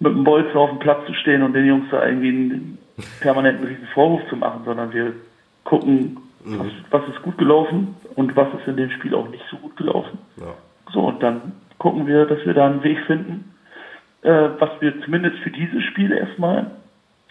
mit 0.00 0.12
dem 0.12 0.24
Bolzer 0.24 0.56
auf 0.56 0.70
dem 0.70 0.78
Platz 0.78 1.06
zu 1.06 1.14
stehen 1.14 1.42
und 1.42 1.52
den 1.52 1.66
Jungs 1.66 1.86
da 1.90 2.06
irgendwie 2.06 2.28
einen 2.28 2.78
permanenten 3.20 3.66
riesen 3.66 3.86
Vorwurf 3.94 4.22
zu 4.28 4.36
machen, 4.36 4.62
sondern 4.64 4.92
wir 4.92 5.14
gucken, 5.64 6.18
mhm. 6.44 6.58
was, 6.58 7.02
was 7.02 7.14
ist 7.14 7.22
gut 7.22 7.38
gelaufen 7.38 7.96
und 8.14 8.36
was 8.36 8.48
ist 8.60 8.68
in 8.68 8.76
dem 8.76 8.90
Spiel 8.90 9.14
auch 9.14 9.28
nicht 9.28 9.44
so 9.50 9.56
gut 9.56 9.76
gelaufen. 9.76 10.18
Ja. 10.36 10.54
So, 10.94 11.00
und 11.00 11.22
dann 11.22 11.52
gucken 11.78 12.06
wir, 12.06 12.24
dass 12.24 12.44
wir 12.46 12.54
da 12.54 12.66
einen 12.66 12.82
Weg 12.84 12.98
finden, 13.06 13.52
äh, 14.22 14.48
was 14.58 14.70
wir 14.80 15.00
zumindest 15.02 15.36
für 15.38 15.50
dieses 15.50 15.82
Spiel 15.82 16.12
erstmal 16.12 16.70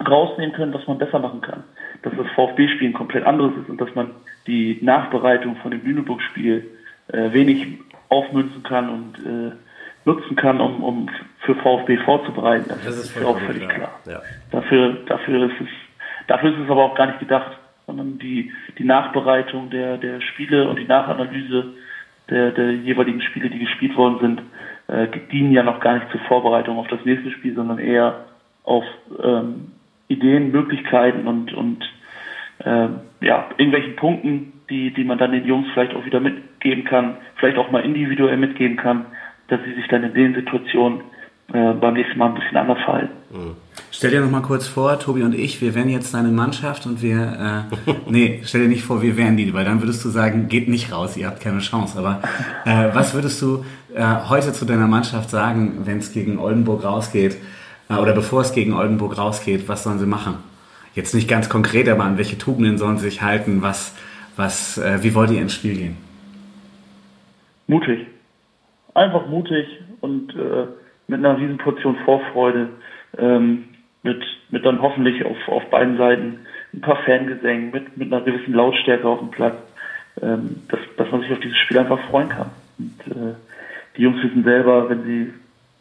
rausnehmen 0.06 0.54
können, 0.54 0.73
was 0.73 0.86
man 0.86 0.97
besser 0.97 1.19
machen 1.19 1.41
kann. 1.41 1.63
Dass 2.04 2.13
das 2.15 2.28
VfB-Spiel 2.36 2.89
ein 2.89 2.93
komplett 2.93 3.26
anderes 3.26 3.54
ist 3.62 3.69
und 3.69 3.80
dass 3.80 3.93
man 3.95 4.12
die 4.45 4.78
Nachbereitung 4.82 5.56
von 5.58 5.71
dem 5.71 5.84
Lüneburg-Spiel 5.84 6.69
äh, 7.08 7.32
wenig 7.32 7.80
aufmünzen 8.10 8.63
kann 8.63 8.89
und 8.89 9.17
äh, 9.26 9.52
nutzen 10.06 10.36
kann, 10.36 10.60
um, 10.60 10.84
um 10.84 11.10
für 11.39 11.56
VfB 11.56 11.97
vorzubereiten. 11.97 12.65
Das, 12.67 12.84
das 12.84 12.97
ist, 12.97 13.15
ist 13.15 13.26
auch 13.26 13.39
völlig 13.39 13.67
klar. 13.69 14.02
klar. 14.04 14.15
Ja. 14.17 14.21
Dafür, 14.52 14.97
dafür 15.06 15.45
ist 15.45 15.62
es, 15.62 15.67
dafür 16.28 16.52
ist 16.52 16.60
es 16.65 16.69
aber 16.69 16.84
auch 16.84 16.95
gar 16.95 17.08
nicht 17.08 17.19
gedacht, 17.19 17.58
sondern 17.88 18.19
die, 18.19 18.52
die 18.78 18.84
Nachbereitung 18.84 19.69
der, 19.69 19.97
der 19.97 20.21
Spiele 20.21 20.67
und 20.67 20.78
die 20.78 20.86
Nachanalyse 20.86 21.73
der, 22.34 22.52
der 22.52 22.72
jeweiligen 22.74 23.22
Spiele, 23.22 23.50
die 23.50 23.60
gespielt 23.60 23.96
worden 23.96 24.17
sind, 24.19 24.41
äh, 24.88 25.08
dienen 25.32 25.54
ja 25.54 25.63
noch 25.63 25.80
gar 25.80 25.96
nicht 25.96 26.10
zur 26.12 26.19
Vorbereitung 26.22 26.78
auf 26.78 26.88
das 26.88 27.06
nächste 27.06 27.32
Spiel, 27.32 27.54
sondern 27.54 27.78
eher 27.78 28.26
auf 28.63 28.84
ähm, 29.24 29.72
Ideen, 30.08 30.52
Möglichkeiten 30.52 31.28
und, 31.28 31.54
und 31.54 31.84
äh, 32.60 32.88
ja, 33.22 33.50
irgendwelchen 33.58 33.96
Punkten, 33.96 34.54
die, 34.69 34.91
die 34.91 35.04
man 35.04 35.19
dann 35.19 35.32
den 35.32 35.46
Jungs 35.46 35.67
vielleicht 35.74 35.93
auch 35.93 36.06
wieder 36.06 36.19
mitgeben 36.19 36.84
kann, 36.86 37.17
vielleicht 37.36 37.58
auch 37.58 37.69
mal 37.69 37.86
individuell 37.86 38.38
mitgeben 38.38 38.78
kann, 38.78 39.06
dass 39.48 39.60
sie 39.63 39.74
sich 39.74 39.88
dann 39.88 40.04
in 40.04 40.13
den 40.13 40.34
Situationen 40.34 41.02
äh, 41.53 41.73
beim 41.73 41.93
nächsten 41.93 42.17
Mal 42.17 42.29
ein 42.29 42.33
bisschen 42.33 42.57
anders 42.57 42.79
verhalten. 42.83 43.13
Mhm. 43.31 43.55
Stell 43.91 44.09
dir 44.09 44.21
noch 44.21 44.31
mal 44.31 44.41
kurz 44.41 44.67
vor, 44.67 44.99
Tobi 44.99 45.21
und 45.21 45.35
ich, 45.35 45.61
wir 45.61 45.75
wären 45.75 45.87
jetzt 45.87 46.13
deine 46.13 46.29
Mannschaft 46.29 46.87
und 46.87 47.03
wir, 47.03 47.67
äh, 47.87 47.91
nee, 48.09 48.41
stell 48.43 48.63
dir 48.63 48.67
nicht 48.67 48.83
vor, 48.83 49.03
wir 49.03 49.17
wären 49.17 49.37
die, 49.37 49.53
weil 49.53 49.63
dann 49.63 49.81
würdest 49.81 50.03
du 50.03 50.09
sagen, 50.09 50.47
geht 50.47 50.67
nicht 50.67 50.91
raus, 50.91 51.15
ihr 51.15 51.27
habt 51.27 51.41
keine 51.41 51.59
Chance. 51.59 51.99
Aber 51.99 52.21
äh, 52.65 52.93
was 52.95 53.13
würdest 53.13 53.39
du 53.41 53.63
äh, 53.93 54.03
heute 54.29 54.51
zu 54.51 54.65
deiner 54.65 54.87
Mannschaft 54.87 55.29
sagen, 55.29 55.81
wenn 55.85 55.99
es 55.99 56.11
gegen 56.11 56.39
Oldenburg 56.39 56.83
rausgeht 56.83 57.37
äh, 57.89 57.95
oder 57.95 58.13
bevor 58.13 58.41
es 58.41 58.53
gegen 58.53 58.73
Oldenburg 58.73 59.17
rausgeht, 59.17 59.69
was 59.69 59.83
sollen 59.83 59.99
sie 59.99 60.07
machen? 60.07 60.37
Jetzt 60.95 61.13
nicht 61.13 61.27
ganz 61.27 61.49
konkret, 61.49 61.87
aber 61.87 62.03
an 62.03 62.17
welche 62.17 62.37
Tugenden 62.37 62.79
sollen 62.79 62.97
sie 62.97 63.05
sich 63.05 63.21
halten? 63.21 63.61
Was, 63.61 63.95
was, 64.35 64.79
äh, 64.79 65.03
wie 65.03 65.13
wollt 65.13 65.29
ihr 65.29 65.41
ins 65.41 65.53
Spiel 65.53 65.75
gehen? 65.75 65.97
Mutig. 67.67 68.07
Einfach 68.95 69.27
mutig 69.27 69.67
und 70.01 70.35
äh, 70.35 70.65
mit 71.13 71.23
einer 71.23 71.38
riesen 71.38 71.60
Portion 71.60 71.95
Vorfreude, 72.06 72.69
ähm, 73.17 73.65
mit, 74.02 74.21
mit 74.49 74.65
dann 74.65 74.82
hoffentlich 74.82 75.23
auf, 75.23 75.38
auf 75.47 75.69
beiden 75.69 75.97
Seiten 75.97 76.39
ein 76.73 76.82
paar 76.82 76.97
Fangesängen, 77.06 77.71
mit, 77.71 77.95
mit 77.97 78.12
einer 78.12 78.23
gewissen 78.23 78.54
Lautstärke 78.54 79.08
auf 79.08 79.19
dem 79.19 79.30
Platz, 79.30 79.56
ähm, 80.21 80.63
dass, 80.69 80.80
dass 80.97 81.12
man 81.12 81.21
sich 81.21 81.32
auf 81.32 81.39
dieses 81.39 81.58
Spiel 81.58 81.78
einfach 81.78 81.99
freuen 82.10 82.30
kann. 82.30 82.49
Und, 82.80 83.15
äh, 83.15 83.36
die 83.95 84.02
Jungs 84.02 84.23
wissen 84.23 84.43
selber, 84.43 84.89
wenn 84.89 85.04
sie 85.04 85.34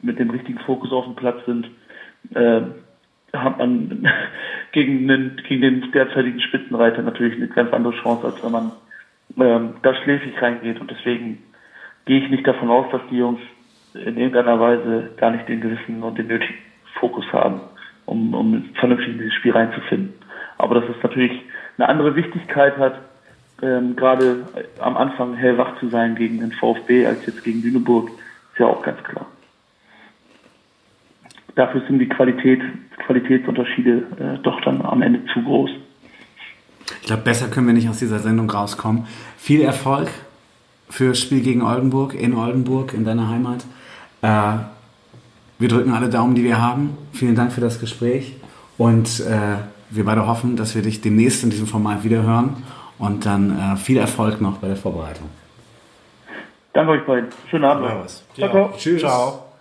mit 0.03 0.19
dem 0.19 0.29
richtigen 0.29 0.59
Fokus 0.59 0.93
auf 0.93 1.07
dem 1.07 1.17
Platz 1.17 1.39
sind, 1.47 1.71
äh, 2.35 2.61
hat 3.33 3.57
man 3.57 4.07
gegen 4.73 5.09
den, 5.09 5.41
gegen 5.49 5.63
den 5.63 5.93
derzeitigen 5.93 6.41
Spitzenreiter 6.41 7.01
natürlich 7.01 7.37
eine 7.37 7.49
ganz 7.49 7.73
andere 7.73 7.95
Chance, 7.95 8.27
als 8.27 8.45
wenn 8.45 8.53
man 8.53 8.73
ähm, 9.39 9.75
da 9.83 9.95
schläfig 9.95 10.41
reingeht. 10.43 10.79
Und 10.79 10.91
deswegen 10.91 11.39
gehe 12.05 12.23
ich 12.23 12.31
nicht 12.31 12.47
davon 12.47 12.69
aus, 12.69 12.91
dass 12.93 13.01
die 13.11 13.17
Jungs 13.17 13.41
in 13.95 14.17
irgendeiner 14.17 14.59
Weise 14.59 15.11
gar 15.17 15.31
nicht 15.31 15.49
den 15.49 15.61
gewissen 15.61 16.03
und 16.03 16.19
den 16.19 16.29
nötigen 16.29 16.55
Fokus 16.99 17.25
haben, 17.33 17.61
um, 18.07 18.35
um 18.35 18.71
vernünftig 18.79 19.09
in 19.09 19.19
dieses 19.19 19.35
Spiel 19.35 19.53
reinzufinden. 19.53 20.15
Aber 20.59 20.81
dass 20.81 20.85
es 20.97 21.03
natürlich 21.03 21.33
eine 21.79 21.89
andere 21.89 22.15
Wichtigkeit 22.15 22.77
hat, 22.79 23.01
ähm, 23.63 23.97
gerade 23.97 24.47
am 24.81 24.97
Anfang 24.97 25.35
hellwach 25.35 25.79
zu 25.79 25.89
sein 25.89 26.15
gegen 26.15 26.41
den 26.41 26.53
VfB 26.53 27.07
als 27.07 27.25
jetzt 27.27 27.45
gegen 27.45 27.63
Lüneburg, 27.63 28.11
ist 28.11 28.59
ja 28.59 28.67
auch 28.67 28.83
ganz 28.83 29.03
klar. 29.05 29.27
Dafür 31.55 31.83
sind 31.87 31.99
die 31.99 32.09
Qualität, 32.09 32.61
Qualitätsunterschiede 33.07 34.05
äh, 34.19 34.43
doch 34.43 34.61
dann 34.63 34.83
am 34.83 35.03
Ende 35.03 35.21
zu 35.33 35.43
groß. 35.43 35.71
Ich 37.01 37.07
glaube, 37.07 37.23
besser 37.23 37.49
können 37.49 37.67
wir 37.67 37.75
nicht 37.75 37.89
aus 37.89 37.99
dieser 37.99 38.19
Sendung 38.19 38.51
rauskommen. 38.51 39.07
Viel 39.37 39.63
Erfolg 39.63 40.09
fürs 40.89 41.21
Spiel 41.21 41.43
gegen 41.43 41.63
Oldenburg, 41.63 42.15
in 42.15 42.35
Oldenburg, 42.35 42.95
in 42.95 43.05
deiner 43.05 43.29
Heimat. 43.29 43.65
Äh, 44.23 44.53
wir 45.59 45.69
drücken 45.69 45.93
alle 45.93 46.09
Daumen, 46.09 46.35
die 46.35 46.43
wir 46.43 46.61
haben. 46.61 46.97
Vielen 47.13 47.35
Dank 47.35 47.53
für 47.53 47.61
das 47.61 47.79
Gespräch 47.79 48.35
und 48.79 49.21
äh, 49.21 49.59
wir 49.91 50.05
beide 50.05 50.27
hoffen, 50.27 50.57
dass 50.57 50.75
wir 50.75 50.83
dich 50.83 51.01
demnächst 51.01 51.45
in 51.45 51.51
diesem 51.51 51.67
Format 51.67 52.03
wieder 52.03 52.23
hören 52.23 52.65
und 52.99 53.27
dann 53.27 53.59
äh, 53.59 53.77
viel 53.77 53.99
Erfolg 53.99 54.41
noch 54.41 54.59
bei 54.59 54.69
der 54.69 54.77
Vorbereitung. 54.77 55.29
Danke 56.73 56.93
euch 56.93 57.07
beiden. 57.07 57.29
Schönen 57.51 57.65
Abend. 57.65 58.09
Ciao. 58.35 58.51
Ciao. 58.51 58.73
Tschüss. 58.77 59.01
Ciao. 59.01 59.52